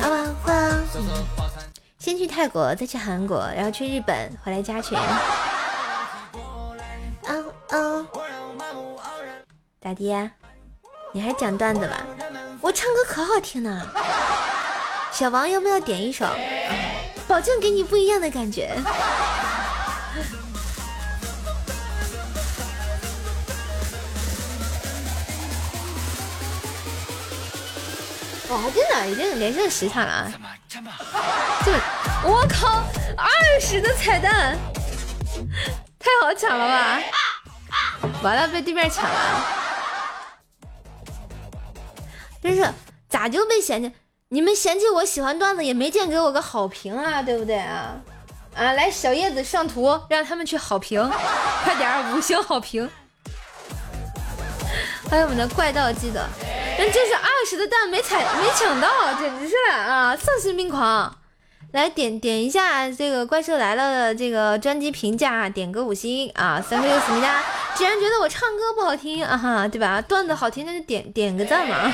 [0.02, 0.54] 啊哇！
[1.98, 4.98] 先去泰国，再去韩国，然后去日本，回来加群。
[7.28, 8.08] 嗯嗯，
[9.82, 10.32] 咋的？
[11.14, 11.98] 你还讲段子吧？
[12.62, 13.88] 我唱歌可好听呢。
[15.12, 16.26] 小王要不要点一首？
[17.32, 18.78] 保证给你不一样的感觉。
[28.50, 30.30] 哇，真的已经连胜十场了啊！
[31.64, 31.72] 这
[32.28, 32.84] 我靠，
[33.16, 33.30] 二
[33.62, 34.58] 十的彩蛋，
[35.98, 37.00] 太好抢了吧！
[38.22, 39.46] 完了，被对面抢了，
[42.44, 42.70] 真是
[43.08, 43.90] 咋就被嫌弃？
[44.34, 47.98] 你们嫌弃我喜欢段子，也没见给我个好评啊，对不对啊？
[48.56, 51.06] 啊，来小叶子上图，让他们去好评，
[51.66, 52.90] 快点五星好评。
[55.10, 56.22] 还有我们的怪盗基德，
[56.78, 61.14] 人这是二十的蛋没踩没抢到，简直是啊丧心病狂。
[61.74, 67.44] 来点点一下这个怪兽来了的这个专辑评价，点个五星啊，三个六思密达。
[67.76, 70.02] 既然觉得我唱歌不好听啊哈，对吧？
[70.02, 71.76] 段子好听那就点点个赞嘛。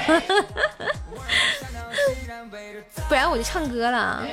[3.08, 4.24] 不然我就唱歌了。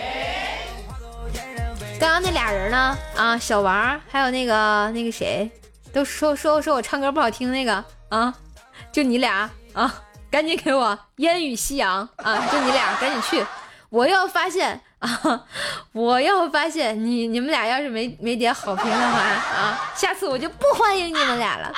[1.99, 2.99] 刚刚那俩人呢？
[3.16, 5.51] 啊，小王还有那个那个谁，
[5.93, 8.35] 都说说说我唱歌不好听那个啊，
[8.93, 13.47] 就你俩啊，赶紧给我烟雨夕阳啊，就你俩赶紧去。
[13.91, 15.45] 我要发现啊，
[15.93, 21.72] 我要发现你你们俩要是没没点好评的话啊，下次我就不欢迎你们俩了。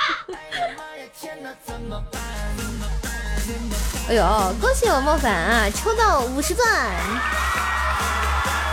[4.09, 4.23] 哎呦，
[4.61, 6.65] 恭喜我莫凡啊，抽到五十钻！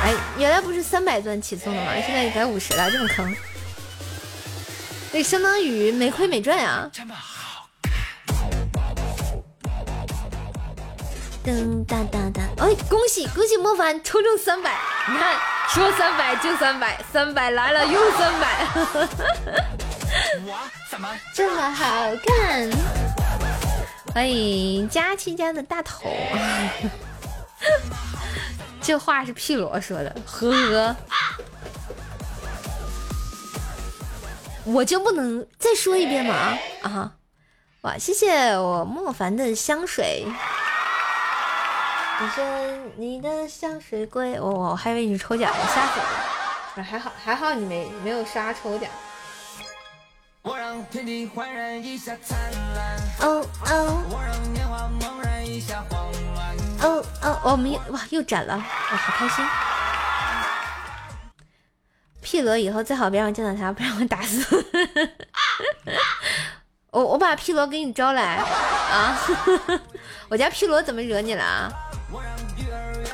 [0.05, 1.91] 哎，原来不是三百钻起送的吗？
[2.07, 3.35] 现在改五十了，这么坑，
[5.13, 6.89] 这相当于没亏没赚呀！
[11.45, 12.43] 噔哒哒哒！
[12.59, 14.79] 哎，恭喜恭喜莫凡抽中三百！
[15.09, 15.35] 你看，
[15.69, 18.67] 说三百就三百，三百来了又三百，
[20.89, 21.85] 怎么这么好
[22.25, 22.71] 看？
[24.15, 26.09] 欢迎佳琪家的大头，
[28.81, 30.97] 这话是屁罗说的，呵呵。
[34.67, 36.57] 我就不能再说一遍吗？
[36.83, 37.13] 啊，
[37.81, 40.25] 哇，谢谢我莫凡的香水。
[42.21, 42.45] 你说
[42.97, 46.85] 你的香水贵，我我还以为你是抽奖，吓死我了。
[46.85, 48.89] 还好还好你没没有刷抽奖。
[53.21, 54.03] 哦哦。
[56.83, 59.43] 哦哦，我们哇又斩了，我好开心。
[62.21, 64.45] P 罗以后最好别让我见到他，不然我打死。
[66.91, 69.19] 我我把 P 罗给你招来啊！
[70.29, 71.73] 我家 P 罗怎么惹你了啊？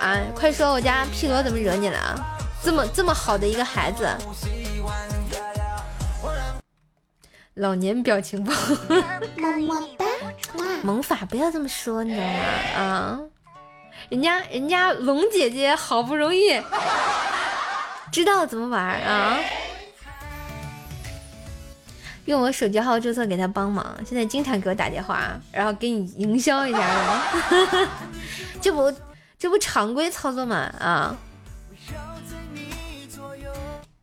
[0.01, 2.17] 啊，快说我家 P 罗怎么惹你了啊？
[2.63, 4.09] 这么这么好的一个孩子，
[7.55, 8.53] 老年表情包，
[9.37, 10.05] 么么哒，
[10.83, 12.33] 萌法不要这么说，你知道吗？
[12.77, 13.21] 啊，
[14.09, 16.61] 人家人家龙姐姐好不容易
[18.13, 19.39] 知道怎么玩啊，
[22.25, 27.23] 用我手机号注册给他帮忙，现在经常给我打电话，然后给你营销一下，
[28.61, 28.93] 这不。
[29.41, 30.71] 这不常规操作吗？
[30.79, 31.17] 啊！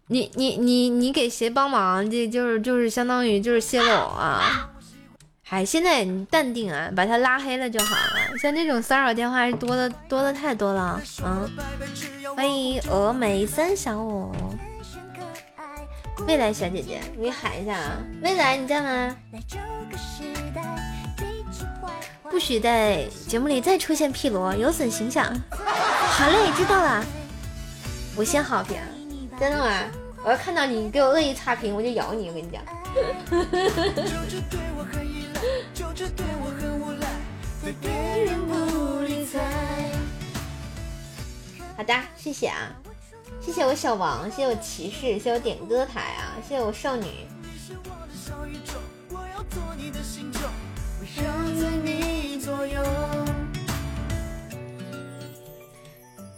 [0.10, 2.10] 你你你你给谁帮忙？
[2.10, 4.70] 这就是就是相当于就是泄露啊！
[5.44, 8.38] 嗨，现在你淡定啊，把他拉黑了就好了。
[8.42, 11.02] 像这种骚扰电话是多的多的太多了。
[11.26, 11.50] 嗯，
[12.38, 14.34] 欢迎峨眉三小五，
[16.26, 17.98] 未来小姐姐，你喊一下啊！
[18.22, 19.16] 未来你在吗？
[22.30, 25.26] 不许在节目里再出现 P 罗，有损形象。
[25.50, 27.04] 好嘞，知道了。
[28.16, 28.78] 五星好评，
[29.40, 29.84] 真的吗？
[30.24, 32.28] 我要看到你给我恶意差评，我就咬你！
[32.28, 32.62] 我跟你讲。
[41.78, 42.76] 好的，谢谢啊，
[43.40, 47.28] 谢谢我小王，谢谢我骑士，谢谢我点歌台啊，谢谢我少女。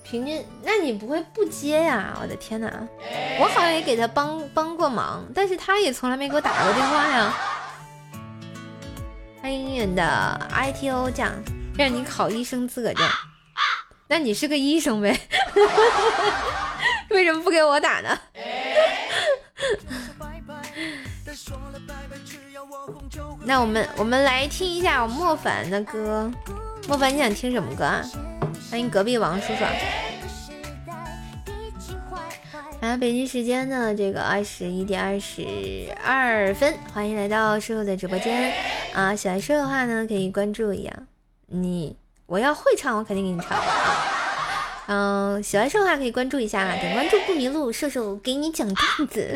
[0.10, 2.18] 平均，那你不会不接呀？
[2.20, 2.68] 我的天哪，
[3.40, 7.34] 我好像也给他帮帮过忙，但是他也从来没给我打过电话呀。
[9.42, 11.32] 欢迎你的 ITO 酱，
[11.78, 13.08] 让你考医生资格证，
[14.08, 15.16] 那你是个医生呗？
[17.12, 18.20] 为什么不给我打呢？
[23.46, 26.32] 那我们我们来听一下莫凡的歌。
[26.88, 28.02] 莫凡，你想听什么歌啊？
[28.70, 29.64] 欢迎隔壁王叔叔。
[32.80, 35.44] 啊，北京时间的这个二十一点二十
[36.04, 38.54] 二分，欢迎来到叔叔的直播间
[38.94, 39.16] 啊！
[39.16, 40.94] 喜欢叔的话呢，可以关注一下
[41.48, 41.98] 你。
[42.28, 43.60] 我要会唱，我肯定给你唱。
[44.88, 49.36] 嗯，喜欢瘦的话可以关注一下，点关注不迷路，瘦瘦给你讲段子。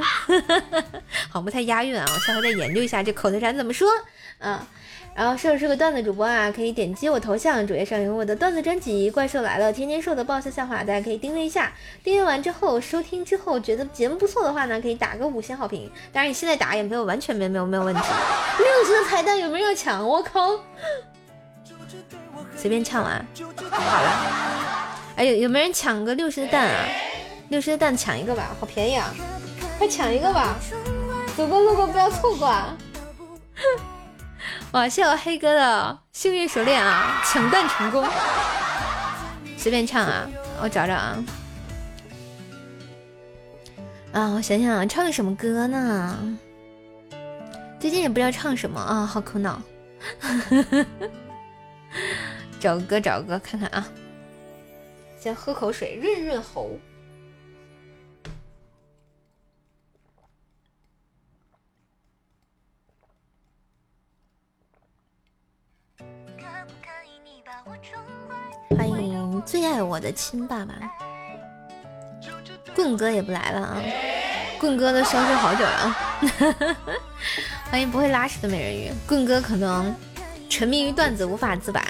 [1.29, 3.89] 好，不太押韵啊，我下回再研究一下这口头禅怎么说。
[4.37, 4.59] 嗯，
[5.15, 11.71] 然后瘦瘦是个段子主播啊，可以点击我头像，主页上有我的段子专辑《怪兽来了》，天天瘦的爆笑笑话，大家可以订阅一下。
[12.03, 15.87] 订阅完之后，收听之后觉得节目不错的话呢，可以打个五星好评。
[16.11, 18.01] 当然你现在打也没有完全没没有没有问题。
[18.57, 20.07] 六十的彩蛋有没有要抢？
[20.07, 20.49] 我靠，
[22.55, 23.23] 随便唱完，
[23.69, 24.11] 好了。
[25.15, 26.87] 哎，有有没有人抢个六十的蛋啊？
[27.49, 29.13] 六十的蛋抢一个吧，好便宜啊！
[29.77, 30.55] 快抢一个吧，
[31.37, 32.75] 走过路过不要错过啊！
[34.73, 38.03] 哇，谢我黑哥的幸运手链啊，抢蛋成功！
[39.55, 40.27] 随便唱啊，
[40.63, 41.23] 我找找啊。
[44.13, 46.37] 啊，我想想啊，唱个什么歌呢？
[47.79, 49.61] 最近也不知道唱什么啊，好苦恼。
[52.59, 53.87] 找个歌，找个歌看看啊。
[55.19, 56.71] 先喝口水润润喉。
[69.53, 70.73] 最爱我的亲爸爸，
[72.75, 73.77] 棍哥也不来了啊！
[74.59, 75.95] 棍哥都消失好久了。
[77.69, 79.95] 欢迎不会拉屎的美人鱼，棍哥可能
[80.49, 81.85] 沉迷于段子无法自拔。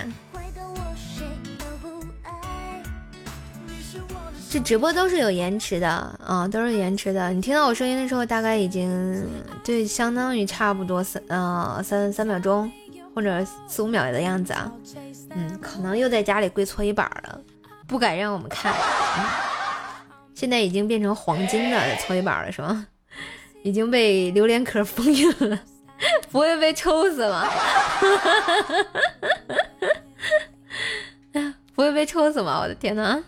[4.52, 5.88] 这直播都是有延迟的
[6.22, 7.32] 啊，都是延迟的。
[7.32, 9.26] 你听到我声音的时候，大概已经
[9.64, 12.70] 就相当于差不多三呃三三秒钟
[13.16, 14.70] 或者四五秒的样子啊。
[15.34, 17.40] 嗯，可能又在家里跪搓衣板了，
[17.88, 18.74] 不敢让我们看。
[20.36, 22.88] 现在已经变成黄金的搓衣板了，是吗？
[23.64, 25.60] 已经被榴莲壳封印了，
[26.32, 27.48] 不会被抽死吗？
[31.76, 32.60] 不会被抽死吗？
[32.62, 33.24] 我的天哪！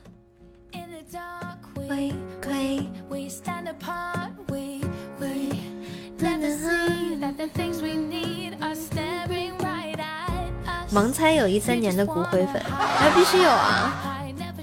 [10.92, 14.15] 盲猜有一三年的骨灰粉，那必须有啊！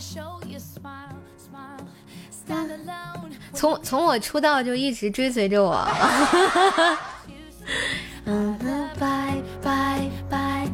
[3.55, 5.86] 从从我出道就一直追随着我。
[8.24, 8.59] 嗯，
[8.98, 10.68] 拜拜拜。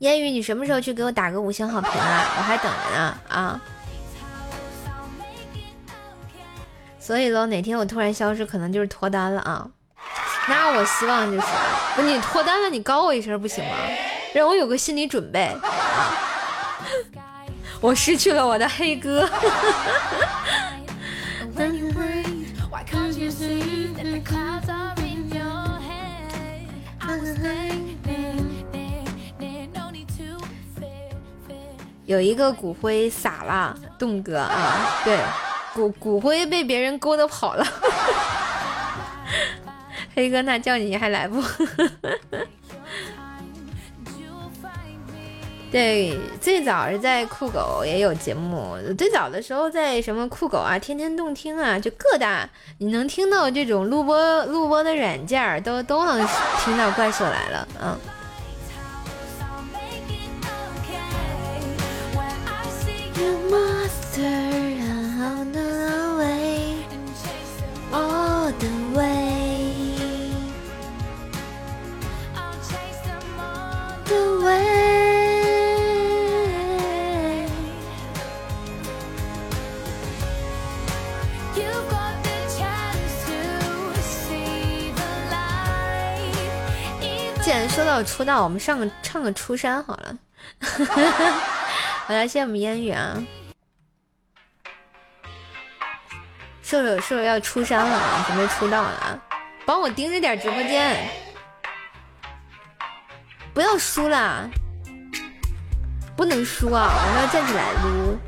[0.00, 2.22] 烟雨，你什么时候去给我打个五星好评啊？
[2.38, 3.60] 我还等着呢啊！
[7.08, 9.66] 所以喽，哪天我突然消失，可能就是脱单了啊！
[10.46, 11.46] 那我希望就是，
[11.96, 13.70] 不，你脱单了，你告我一声不行吗？
[14.34, 15.56] 让我有个心理准备。
[17.80, 19.26] 我失去了我的黑哥。
[32.04, 35.18] 有一个骨灰撒了，栋哥啊，对，
[35.78, 37.64] 骨骨灰被别人勾的跑了。
[40.16, 41.40] 黑哥，那叫你还来不？
[45.70, 52.48] 对，最早是在酷狗也有节目，最早的时候在什么酷狗啊、天天动听啊，就各大
[52.78, 56.26] 你能听到这种录播录播的软件都都能
[56.64, 57.96] 听到怪兽来了，嗯。
[87.40, 90.14] 既然说到出道，我们上个唱个出山好了。
[92.06, 93.16] 好了，谢 谢我们烟雨啊。
[96.68, 99.18] 瘦瘦瘦瘦要出山了，准备出道了，
[99.64, 101.08] 帮我盯着点直播间，
[103.54, 104.46] 不要输了，
[106.14, 106.90] 不能输啊！
[106.92, 108.18] 我们要站起来撸。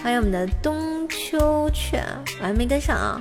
[0.00, 2.06] 欢迎我们的冬秋犬，
[2.40, 3.20] 我还没跟上啊。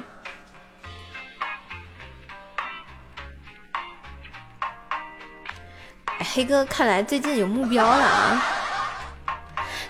[6.36, 8.46] 黑哥看来最近有目标了啊。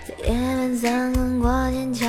[0.06, 2.06] 在夜半三更过天桥，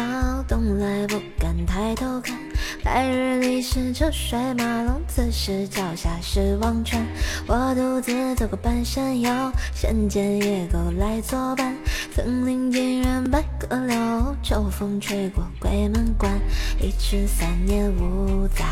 [0.48, 2.49] 东来不敢抬头看。
[2.84, 7.06] 白日里是车水马龙，此时脚下是忘川。
[7.46, 11.76] 我独自走过半山腰，山间野狗来作伴。
[12.16, 16.32] 森林尽染百舸柳，秋风吹过鬼门关。
[16.80, 18.64] 一池三年五载，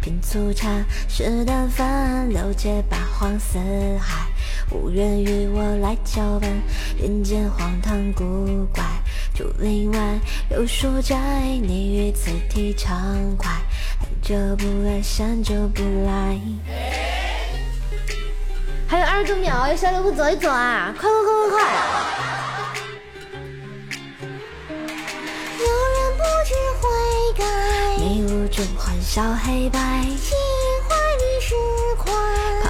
[0.00, 0.68] 品粗茶，
[1.08, 3.58] 食淡饭，六界八荒四
[3.98, 4.26] 海，
[4.70, 6.50] 无人与我来交伴。
[6.98, 8.84] 人间荒唐古怪。
[9.34, 10.18] 竹林外
[10.50, 11.16] 有书斋，
[11.62, 13.50] 你于此地畅快。
[14.00, 16.40] 来者不来，散者不来。
[18.88, 20.94] 还有二十多秒，有小礼物走一走啊！
[20.98, 21.60] 快快快快快！
[25.58, 26.84] 有人不知悔
[27.36, 27.44] 改，
[27.98, 29.78] 迷雾中欢笑黑白，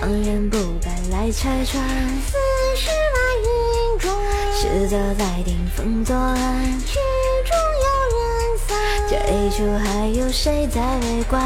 [0.06, 1.82] 旁人不敢来拆穿，
[2.20, 2.36] 似
[2.76, 4.14] 是来云转。
[4.54, 6.96] 实则在顶风作案，曲
[7.44, 8.78] 终有人散。
[9.10, 11.42] 这一出还有谁在围观？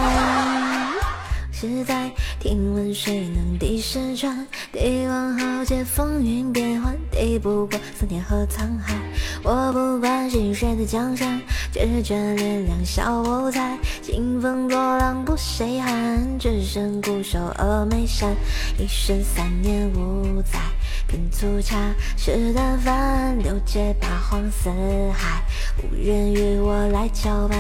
[1.50, 4.46] 实在听闻谁能敌十川？
[4.72, 8.94] 帝王豪杰风云变幻，敌不过桑田和沧海。
[9.42, 11.40] 我不关心谁的江山，
[11.72, 13.78] 只眷恋两小无猜。
[14.02, 18.34] 兴风作浪不稀罕，只身固守峨眉山，
[18.78, 20.58] 一生三年五载。
[21.06, 21.76] 品粗茶，
[22.16, 24.70] 吃淡饭，六界八荒四
[25.12, 25.42] 海，
[25.82, 27.58] 无人与我来交伴。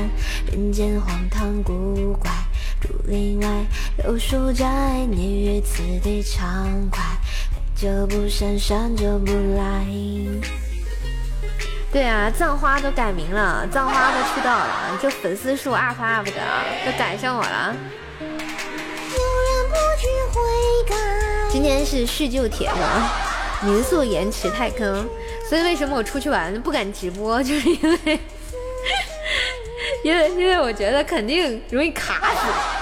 [0.50, 2.30] 人间荒唐古怪，
[2.80, 3.48] 竹林外
[4.04, 7.02] 有书斋，你于此地畅快。
[7.02, 7.18] 来
[7.74, 9.86] 者不善，善者不来。
[11.92, 16.32] 对啊，葬花都改名了，葬花都出道了，这粉丝数 up up 的，
[16.86, 17.74] 都赶上我了。
[21.50, 23.10] 今天是叙旧帖吗？
[23.62, 25.04] 民宿延迟太坑，
[25.48, 27.42] 所以为什么我出去玩不敢直播？
[27.42, 28.20] 就是因为，
[30.04, 32.79] 因为因为我觉得肯定容易卡死。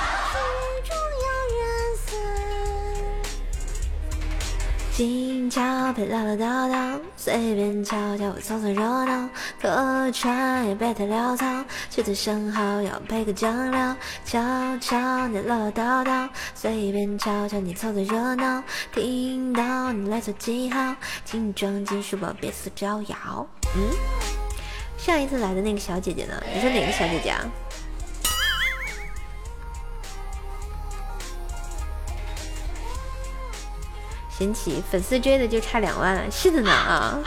[4.98, 9.28] 静悄别唠唠叨叨，随便瞧瞧我凑凑热闹，
[9.62, 11.46] 客串也别太潦草，
[11.88, 13.94] 曲子生好要配个酱料，
[14.24, 14.40] 悄
[14.78, 18.60] 悄你唠唠叨叨，随便瞧瞧你凑凑热闹，
[18.92, 23.46] 听到你来做记号，请你装进书包别四招摇。
[23.76, 23.94] 嗯，
[24.98, 26.42] 上一次来的那个小姐姐呢？
[26.52, 27.46] 你说哪个小姐姐啊？
[34.38, 37.18] 神奇，粉丝追的就差两万，是的呢啊！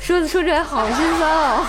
[0.00, 1.66] 说着说着好心酸哦，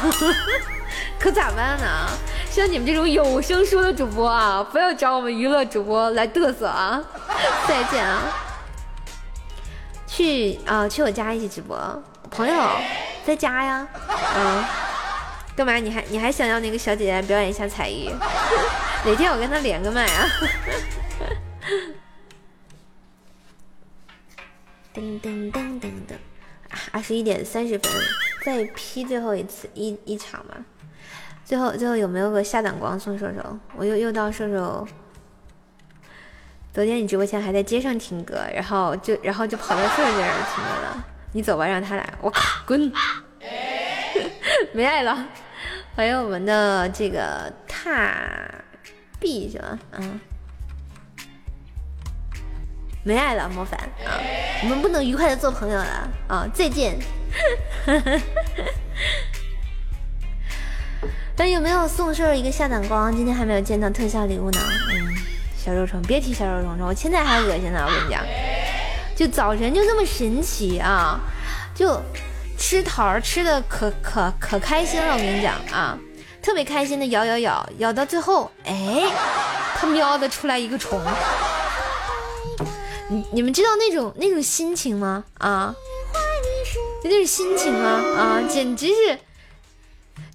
[1.17, 2.07] 可咋办呢？
[2.51, 7.03] 像你们这种有声书的主播啊，不要找我们娱乐主播来嘚瑟啊！
[7.67, 8.21] 再见啊！
[10.05, 11.75] 去啊，去我家一起直播，
[12.30, 12.69] 朋友
[13.25, 13.88] 在家呀。
[14.36, 14.63] 嗯，
[15.55, 15.73] 干嘛？
[15.78, 18.13] 你还你还想要那个小姐姐表演一下才艺？
[19.03, 20.28] 哪天我跟她连个麦啊？
[24.97, 26.15] 噔噔噔噔噔，
[26.91, 27.91] 二十一点三十分，
[28.43, 30.57] 再 P 最后一次一一场吧。
[31.45, 33.59] 最后最后有没有个下档光送射手？
[33.75, 34.87] 我又又到射手。
[36.73, 41.05] 昨天你直播间还在街上听歌，然后就然后就跑到射手这儿听歌了。
[41.33, 42.13] 你走吧，让他来。
[42.19, 42.91] 我靠，滚！
[44.73, 45.27] 没爱了。
[45.95, 48.19] 欢迎我们的这个踏
[49.19, 49.77] 壁是吧？
[49.91, 50.19] 嗯。
[53.07, 54.19] 没爱了，莫凡啊！
[54.63, 56.45] 我们不能愉快的做朋友了啊！
[56.53, 56.99] 再见。
[61.33, 63.15] 但 有没有送瘦一个下档光？
[63.15, 64.59] 今天还没有见到特效礼物呢。
[64.91, 65.15] 嗯，
[65.57, 67.85] 小肉虫，别提小肉虫了，我现在还恶心呢。
[67.87, 68.21] 我跟你讲，
[69.15, 71.17] 就早晨就那么神奇啊！
[71.73, 72.01] 就
[72.57, 75.13] 吃桃吃的可可可开心了。
[75.13, 75.97] 我跟你讲啊，
[76.41, 79.03] 特别开心的咬咬咬咬到最后，哎，
[79.77, 81.01] 他喵的出来一个虫。
[83.09, 85.23] 你你们知道那种那种心情吗？
[85.37, 85.73] 啊，
[87.01, 87.89] 就那种心情吗？
[87.89, 89.17] 啊，简直是，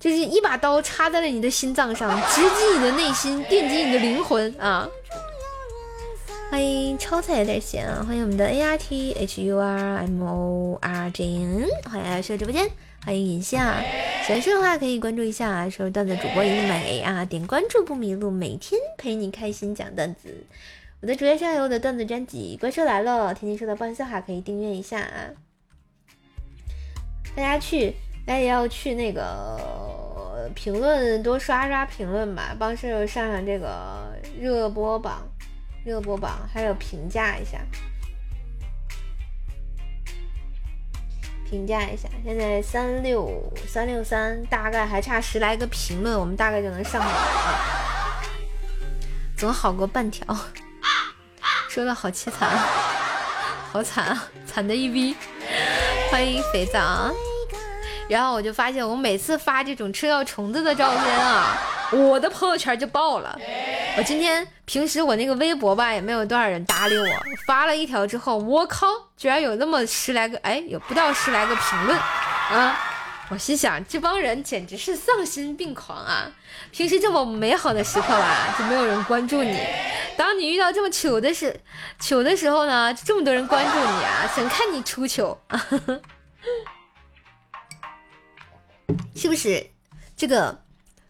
[0.00, 4.88] 就是一把刀插在了你的心脏上，直击你的内心，电击你的灵魂啊！
[6.50, 8.02] 欢迎超菜有点咸啊！
[8.06, 12.70] 欢迎我们的 A R T H U R M O R J N，欢迎来到直播间，
[13.04, 13.82] 欢迎云夏，
[14.26, 17.22] 喜欢说的话可以关注一下，说段子主播一定美啊！
[17.24, 20.46] 点关注不迷路，每天陪你开心讲段子。
[21.02, 25.34] 我的主页上有我的段子专辑，怪兽来了，天天说的爆笑话可以订阅一下啊！
[27.34, 27.90] 大家去，
[28.24, 35.26] 大家也要去那个评论多刷刷评论吧，帮舍友上上这个热播榜，
[35.84, 37.58] 热播榜还有评价一下，
[41.50, 42.08] 评价一下。
[42.24, 48.22] 现在三六三六三，大概还差十来个评论，我们大概就能上榜了，
[49.36, 50.24] 总好过半条。
[51.72, 52.50] 说的好凄惨，
[53.72, 55.16] 好惨啊，惨的一逼！
[56.10, 57.10] 欢迎肥皂。
[58.10, 61.56] 然后我就发现，我每次发这种吃到虫子的照片啊，
[61.90, 63.38] 我的朋友圈就爆了。
[63.96, 67.06] 我今天平时我那个微博吧，也没有多少人搭理我，
[67.46, 72.78] 发了一条之后，我靠，居然有那么十来个，哎，有不到十来个评论啊！
[73.32, 76.30] 我心想，这帮人简直是丧心病狂啊！
[76.70, 79.58] 平时这么美好的时刻吧，就没有人关注你。
[80.18, 81.58] 当你遇到这么糗的时
[81.98, 85.40] 糗的时候呢，这么多人关注你啊，想看你出糗，
[89.16, 89.66] 是不是？
[90.14, 90.60] 这个，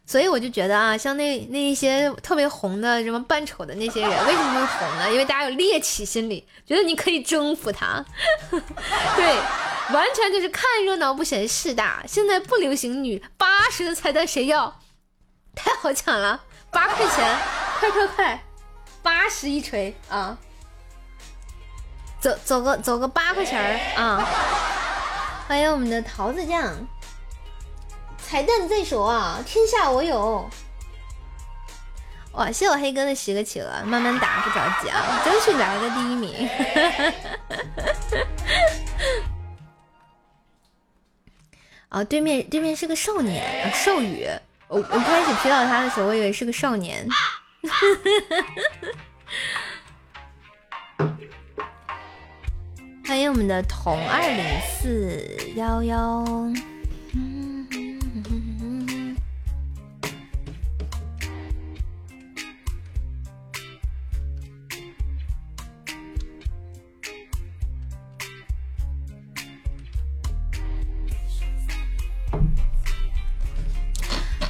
[0.07, 5.11] 所以我就觉得啊，像那那一些特别红的什么扮丑的那些人，为什么会红呢？
[5.11, 8.05] 因为大家有猎奇心理，觉得你可以征服他。
[9.17, 9.72] 对。
[9.93, 12.03] 完全就是看热闹不嫌事大。
[12.07, 14.81] 现在不流行女八十的彩蛋，谁要？
[15.55, 17.39] 太好抢了，八块钱，
[17.79, 18.43] 快快快，
[19.03, 20.39] 八十一锤啊！
[22.21, 24.27] 走走个走个八块钱啊！
[25.47, 26.75] 欢迎我们的桃子酱，
[28.17, 30.49] 彩蛋在手啊，天下我有！
[32.33, 36.49] 哇，谢我黑哥的十个企鹅，慢慢打，不着急啊，争取来个第一名。
[41.93, 44.27] 啊，对面对面是个少年啊，少宇。
[44.67, 47.07] 我我开始 P 到他的时候，我以为是个少年。
[53.07, 56.25] 欢迎我们的童二零四幺幺。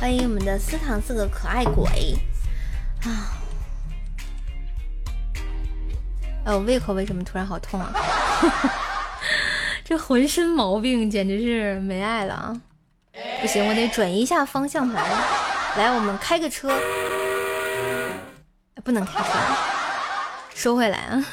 [0.02, 2.16] 欢迎我们的私藏四个可爱鬼
[3.04, 3.38] 啊！
[6.44, 7.94] 哎，我胃口为什么突然好痛啊？
[9.84, 12.60] 这浑身毛病简直是没爱了啊！
[13.40, 15.08] 不行，我得转移一下方向盘。
[15.76, 16.76] 来，我们开个车，
[18.82, 19.28] 不能开车，
[20.52, 21.24] 收回来啊！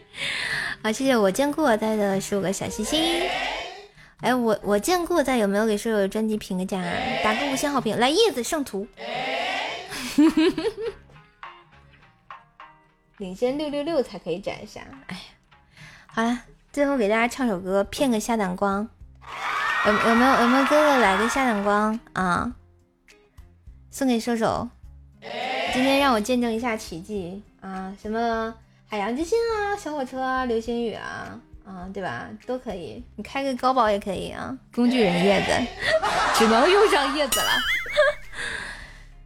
[0.82, 3.28] 好，谢谢我见过带的十五个小心心。
[4.20, 6.78] 哎，我我见过在有没有给舍友专辑评个价？
[6.80, 6.92] 啊
[7.22, 7.98] 打个五星好评。
[7.98, 8.86] 来，叶子上图。
[13.18, 14.80] 领先六六六才可以斩杀。
[15.06, 15.22] 哎呀，
[16.06, 16.42] 好了，
[16.72, 18.88] 最后给大家唱首歌，骗个下胆光。
[19.86, 22.54] 有有没有有没有哥哥来个下胆光啊？
[23.90, 24.68] 送给射手。
[25.72, 27.94] 今天让我见证一下奇迹啊！
[28.00, 28.54] 什么
[28.88, 31.38] 海洋之心啊，小火车啊，流星雨啊。
[31.66, 32.28] 啊，对吧？
[32.46, 34.56] 都可以，你开个高保也可以啊。
[34.72, 35.50] 工具人叶子，
[36.38, 37.50] 只能用上叶子了。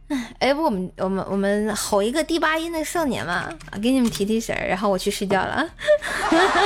[0.39, 3.47] 哎，不，我们我们我们吼一个第八音的少年嘛，
[3.81, 5.69] 给你们提提神，然后我去睡觉了。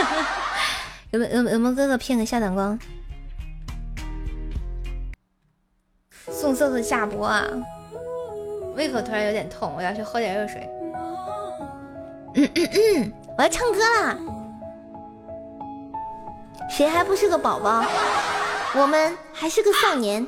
[1.12, 2.80] 有没有有没有哥哥骗个下等光？
[6.32, 7.46] 送色色下播啊！
[8.76, 10.68] 胃口突然有点痛，我要去喝点热水。
[12.34, 14.18] 嗯嗯嗯，我要唱歌啦！
[16.70, 17.84] 谁还不是个宝宝？
[18.76, 20.26] 我们还是个少年。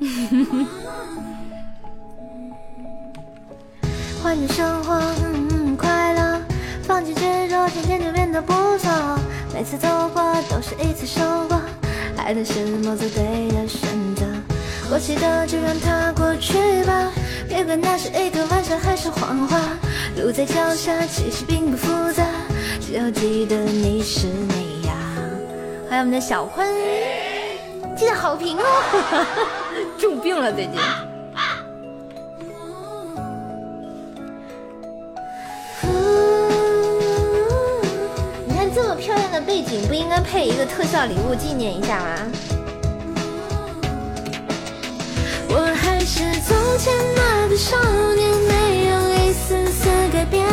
[4.22, 6.40] 换种生活，嗯，快乐，
[6.82, 8.90] 放弃执着，渐渐就变得不错。
[9.54, 11.60] 每次走过都是一次收获，
[12.16, 14.24] 爱的是么做对的选择。
[14.88, 17.12] 过去的就让它过去吧，
[17.48, 19.60] 别管那是一个玩笑还是谎话。
[20.16, 22.24] 路在脚下，其实并不复杂。
[22.88, 24.94] 只要记得你是你呀，
[25.90, 26.66] 还有我们的小坤，
[27.94, 28.64] 记得好评哦。
[30.00, 30.72] 重病了最近。
[38.46, 42.06] 你看这么漂亮的背景，不应该配一个特效礼物纪念一下吗？
[45.50, 47.76] 我还是从前那个少
[48.14, 50.48] 年，没有一丝丝改变。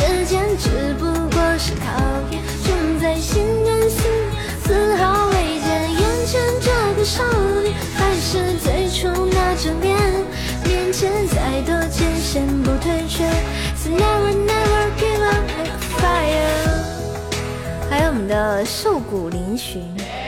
[0.00, 1.84] 时间只不过是考
[2.30, 4.00] 验，种在心间丝
[4.64, 5.68] 丝毫未减。
[5.92, 7.22] 眼前这个少
[7.60, 9.98] 年，还是最初那张脸。
[10.64, 13.28] 面前再多艰险不退却
[13.76, 16.80] ，So never never give up like fire。
[17.90, 19.80] 还有我们的瘦骨嶙峋，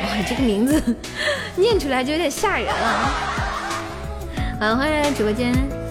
[0.02, 0.82] 哇，这个名字
[1.56, 3.10] 念出来就有点吓人了。
[4.60, 5.81] 好，欢迎来直播间。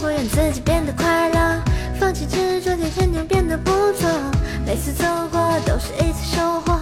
[0.00, 1.62] 我让自己变得快乐，
[1.98, 4.08] 放弃执着，天天就变得不错。
[4.64, 6.78] 每次走过都是一次收获，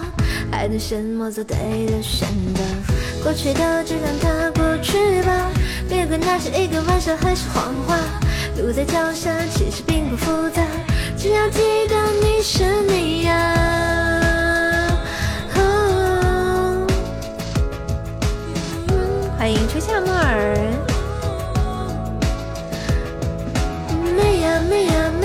[0.51, 1.57] 还等什么做对
[1.87, 2.61] 的选择？
[3.23, 5.49] 过去的就让它过去吧，
[5.89, 7.97] 别管那是一个玩笑还是谎话。
[8.57, 10.61] 路在脚下，其实并不复杂，
[11.17, 13.55] 只要记得你是你呀。
[19.37, 20.96] 欢迎初夏木耳。
[24.69, 25.16] 美呀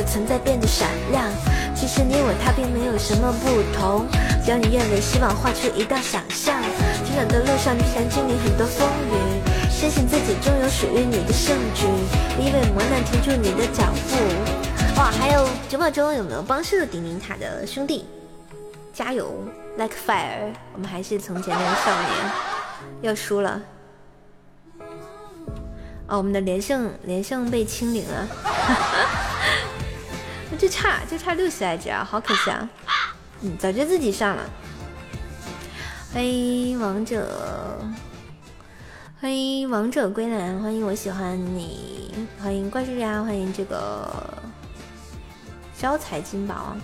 [0.00, 1.28] 的存在变得闪亮。
[1.76, 4.06] 其实你我他并没有什么不同，
[4.42, 6.56] 只要你愿为希望画出一道想象。
[7.04, 9.12] 成长的路上必然经历很多风雨，
[9.70, 11.84] 相信自己终有属于你的胜局。
[12.38, 14.16] 因为磨难停住你的脚步。
[14.96, 18.06] 哇，还有九秒钟有没有帮射顶顶塔的兄弟？
[18.92, 19.44] 加油
[19.76, 20.52] ，like fire！
[20.72, 22.10] 我们还是从前那个少年。
[23.02, 23.60] 要输了，
[26.06, 28.26] 哦，我们的连胜连胜被清零了，
[30.60, 32.68] 就差就差六十来只啊，好可惜啊！
[33.40, 34.42] 嗯，早就自己上了。
[36.12, 37.80] 欢迎王者，
[39.18, 44.06] 欢迎王者归来，欢迎我喜欢你，欢迎怪兽家，欢迎这个
[45.78, 46.76] 招财金宝，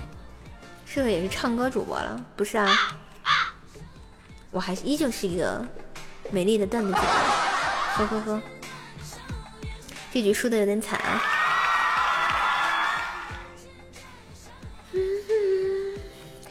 [0.86, 2.18] 是不是也是唱歌主播了？
[2.34, 2.66] 不是啊，
[4.50, 5.62] 我还是依旧是一个。
[6.32, 8.42] 美丽的段子姐，呵呵呵，
[10.10, 11.22] 这局输的有点惨啊！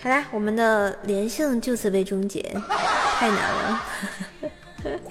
[0.05, 2.39] 好啦，我们的连胜就此被终结，
[3.17, 3.81] 太难了，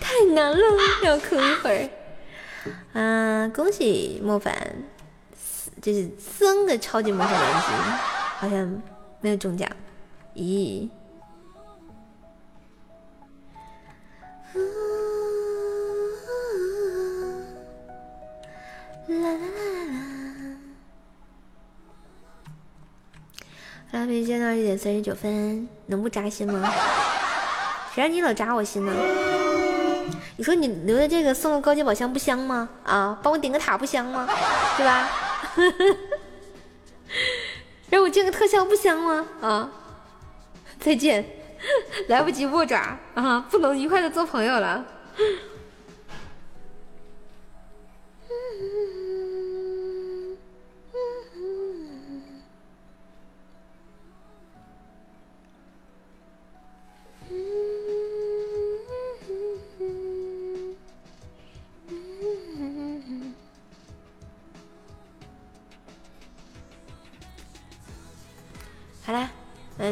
[0.00, 0.64] 太难了，
[1.02, 1.88] 要哭一会儿。
[2.92, 4.54] 嗯，恭喜莫凡，
[5.82, 7.66] 这是三个超级魔法连击，
[8.38, 8.82] 好像
[9.20, 9.68] 没有中奖。
[10.36, 10.88] 咦？
[19.08, 19.45] 啦啦啦啦！
[23.96, 26.70] 拉皮现到一点三十九分，能不扎心吗？
[27.94, 28.92] 谁让你老扎我心呢？
[30.36, 32.68] 你说你留的这个送个高级宝箱不香吗？
[32.84, 34.28] 啊，帮我顶个塔不香吗？
[34.76, 35.08] 对吧？
[37.88, 39.26] 让我建个特效不香吗？
[39.40, 39.70] 啊！
[40.78, 41.24] 再见，
[42.08, 44.84] 来不及握爪啊，不能愉快的做朋友了。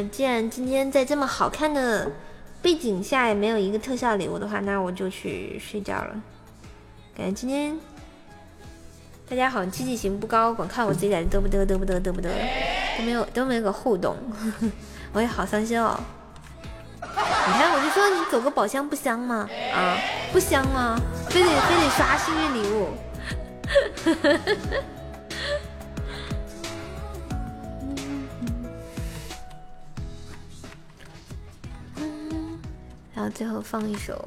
[0.03, 2.11] 既然今天在这么好看的
[2.61, 6.21] 背景下也没有一个特效礼物的话，那我就去睡觉了。
[7.15, 7.77] 感觉今天
[9.29, 12.29] 大家好像积极性不高，光看我自己在嘚不嘚嘚不嘚嘚不嘚，
[12.97, 14.15] 都没有都没有个互动，
[15.13, 15.99] 我也好伤心哦。
[17.01, 19.47] 你看，我就说你走个宝箱不香吗？
[19.73, 19.97] 啊，
[20.31, 20.99] 不香吗？
[21.29, 22.89] 非得非得刷幸运礼物。
[33.35, 34.17] 最后放一首，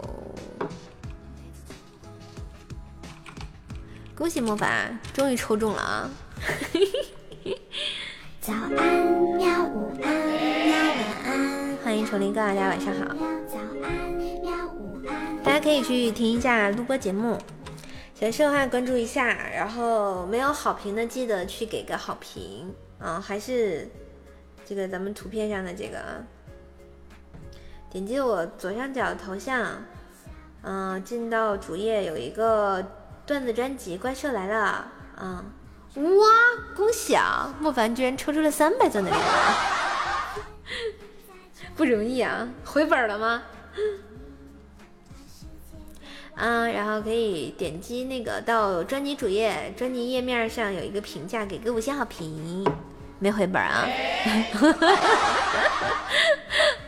[4.14, 6.10] 恭喜莫凡终于抽中了啊！
[8.38, 8.70] 早安
[9.38, 13.06] 喵，午安喵，晚安，欢迎丛林哥，大家晚上好。
[13.48, 14.12] 早安
[14.42, 17.38] 喵，午安，大家可以去听一下录播节目，
[18.14, 19.24] 喜欢的话关注一下，
[19.54, 23.88] 然后没有好评的记得去给个好评啊，还是
[24.66, 26.22] 这个咱们图片上的这个。
[27.98, 29.82] 点击我左上角头像，
[30.62, 32.80] 嗯，进到主页有一个
[33.26, 34.86] 段子专辑《怪兽来了》，
[35.20, 35.44] 嗯，
[36.16, 36.26] 哇，
[36.76, 37.52] 恭喜啊！
[37.58, 39.20] 莫凡居然抽出了三百钻的礼物，
[41.74, 42.48] 不容易啊！
[42.64, 43.42] 回本了吗？
[46.36, 52.64] 嗯，然后可以点击那个到专辑主页，专辑页面上有一个评价，给个五星好评。
[53.20, 53.88] 没回本啊？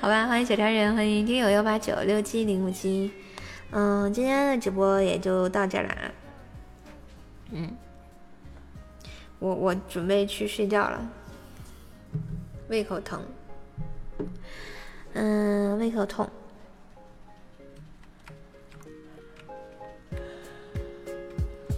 [0.01, 3.11] 好吧，欢迎小超人，欢迎听友幺八九六七零五七。
[3.73, 6.13] 嗯，今天的直播也就到这啦。
[7.51, 7.77] 嗯，
[9.41, 11.09] 我我准备去睡觉了，
[12.69, 13.21] 胃口疼。
[15.15, 16.29] 嗯，胃口痛。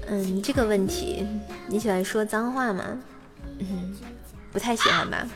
[0.09, 1.27] 嗯，这个问题，
[1.69, 3.01] 你喜欢说脏话吗？
[3.59, 3.97] 嗯。
[4.53, 5.27] 不太喜欢吧，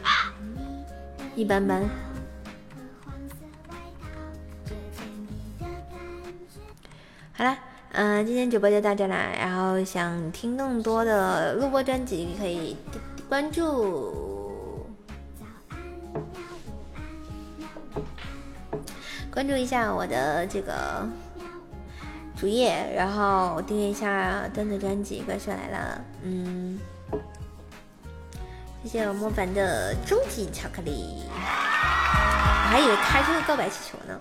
[1.34, 1.82] 一般般。
[7.32, 7.56] 好了，
[7.92, 9.30] 嗯，今天直播就到这啦。
[9.38, 12.76] 然后想听更多的录播专辑，可以
[13.26, 14.86] 关注，
[19.30, 21.08] 关注一下我的这个
[22.36, 26.00] 主页，然后订阅一下段子专辑《怪兽来了》。
[26.22, 26.78] 嗯。
[28.86, 34.16] 谢谢我莫凡的终极巧克力，我还以为开出个告白气球呢。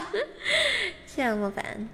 [1.06, 1.86] 谢谢莫凡，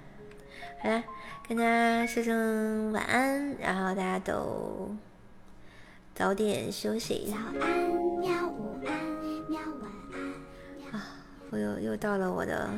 [0.81, 1.03] 好了，
[1.45, 4.95] 跟大家说声晚安，然后大家都
[6.13, 7.29] 早点休息。
[7.29, 7.69] 早安
[8.21, 8.93] 喵，午安
[9.49, 11.03] 喵，晚安啊！
[11.49, 12.69] 我又又到了我的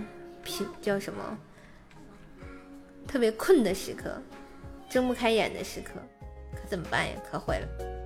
[0.43, 1.37] 皮叫什么
[3.07, 4.19] 特别困的时刻，
[4.89, 5.91] 睁不开眼的时刻，
[6.55, 7.13] 可怎么办呀？
[7.29, 7.96] 可毁了。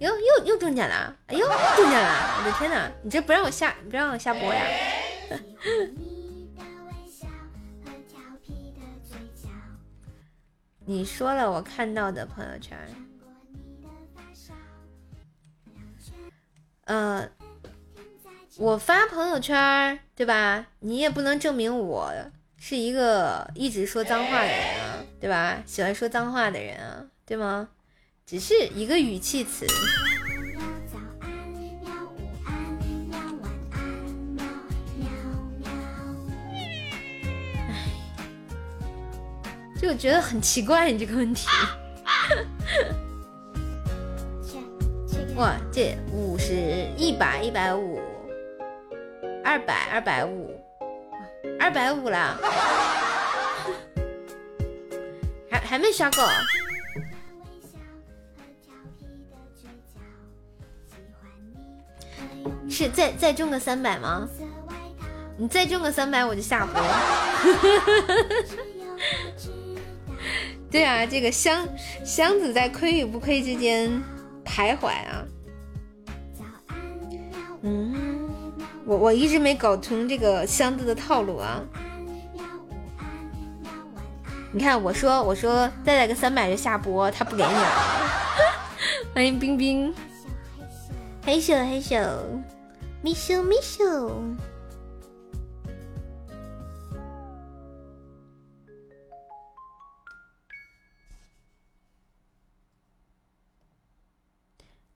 [0.00, 1.16] 哟，又又中奖了！
[1.26, 2.38] 哎呦，中奖了！
[2.38, 4.64] 我的天哪，你这不让我下，你不让我下播呀？
[10.86, 12.78] 你说了，我看到的朋友圈。
[16.84, 17.28] 呃，
[18.56, 20.68] 我发朋友圈，对吧？
[20.78, 22.10] 你也不能证明我
[22.56, 25.62] 是一个一直说脏话的人啊，对吧？
[25.66, 27.68] 喜欢说脏话的人啊，对吗？
[28.28, 29.64] 只是一个语气词。
[37.66, 37.88] 哎，
[39.80, 41.48] 就觉得很奇怪，你这个问题。
[45.36, 47.98] 哇，这五十、一百、一百五、
[49.42, 50.54] 二百、二百五、
[51.58, 52.38] 二百五了。
[55.64, 56.22] 还没刷够。
[62.70, 64.28] 是再再中个三百吗？
[65.36, 66.80] 你再中个三百我就下播。
[70.70, 71.66] 对啊，这个箱
[72.04, 73.90] 箱子在亏与不亏之间
[74.44, 75.24] 徘徊啊。
[77.62, 78.28] 嗯，
[78.84, 81.62] 我我一直没搞通这个箱子的套路啊。
[84.50, 87.72] 你看，我说我说再来个三百就下播，他不给你了。
[89.14, 89.94] 欢迎冰冰，
[91.28, 91.94] 黑手黑手。
[93.02, 94.34] 咪咻咪咻，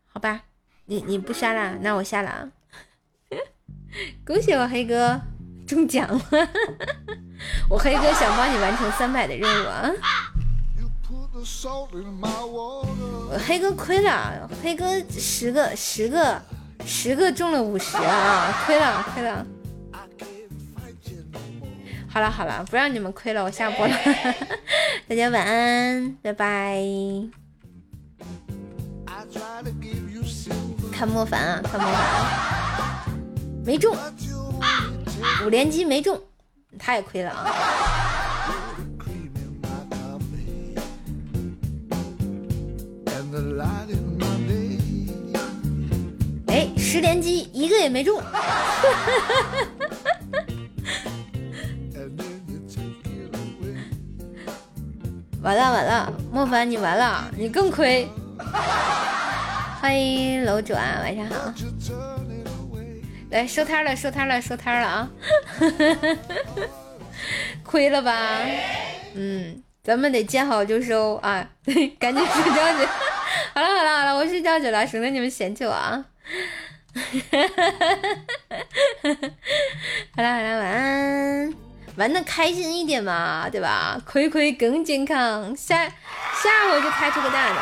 [0.06, 0.44] 好吧，
[0.86, 2.48] 你你不杀了，那我下了啊！
[4.24, 5.20] 恭喜我黑哥
[5.68, 6.18] 中奖了，
[7.68, 9.90] 我黑哥想帮你完成三百的任务啊！
[13.46, 16.40] 黑哥亏了，黑哥十个十个。
[16.84, 19.46] 十个中了五十啊，亏了亏了。
[22.08, 23.94] 好了好了，不让你们亏了，我下播了。
[25.06, 26.82] 大家晚安，拜拜。
[30.90, 33.08] 看莫凡啊，看莫凡，
[33.64, 33.96] 没中，
[35.46, 36.20] 五连击没中，
[36.80, 38.21] 他也亏了啊。
[46.48, 48.20] 哎，十连击一个也没中，
[55.40, 58.06] 完了完了，莫凡你完了，你更亏。
[59.80, 61.54] 欢迎楼主啊，晚上好。
[63.30, 65.10] 来收摊了，收摊了，收摊了啊！
[67.64, 68.40] 亏了吧？
[69.14, 71.48] 嗯，咱们得见好就收啊，
[71.98, 72.86] 赶紧睡觉去。
[73.54, 76.04] 好了好了好了，我睡觉去了，省得你们嫌弃我啊。
[80.14, 81.54] 好了好了，晚安，
[81.96, 84.00] 玩的开心一点嘛，对吧？
[84.04, 87.58] 亏亏更健康，下下回就开出个大的。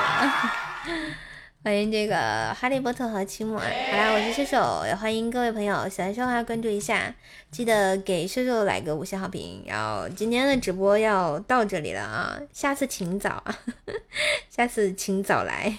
[1.62, 3.58] 欢迎这个哈利波特和期末。
[3.58, 7.14] 好啦，我是射手，也欢迎各位朋友喜欢的话关注一下，
[7.50, 9.62] 记得给射手来个五星好评。
[9.66, 13.58] 然后今天的直播要到这里了啊，下次请早啊，
[14.48, 15.76] 下次请早来。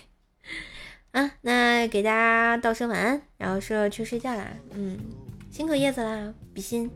[1.14, 4.50] 啊，那给大家道声晚安，然后说去睡觉啦。
[4.76, 5.00] 嗯，
[5.52, 6.92] 辛苦叶子啦，比心，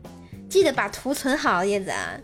[0.48, 2.20] 记得把图存好，叶子啊，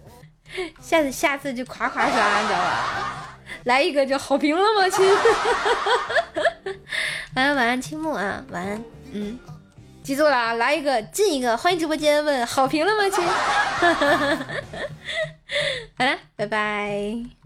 [0.81, 3.32] 下次下次就夸夸刷，你知道吧？
[3.65, 5.05] 来一个就好评了吗，亲？
[7.35, 8.85] 晚安晚安，青木啊，晚安。
[9.13, 9.39] 嗯，
[10.03, 13.25] 记住了啊，来一个进一个，欢迎直播间问好评了吗，亲？
[15.97, 17.42] 好 了，拜拜。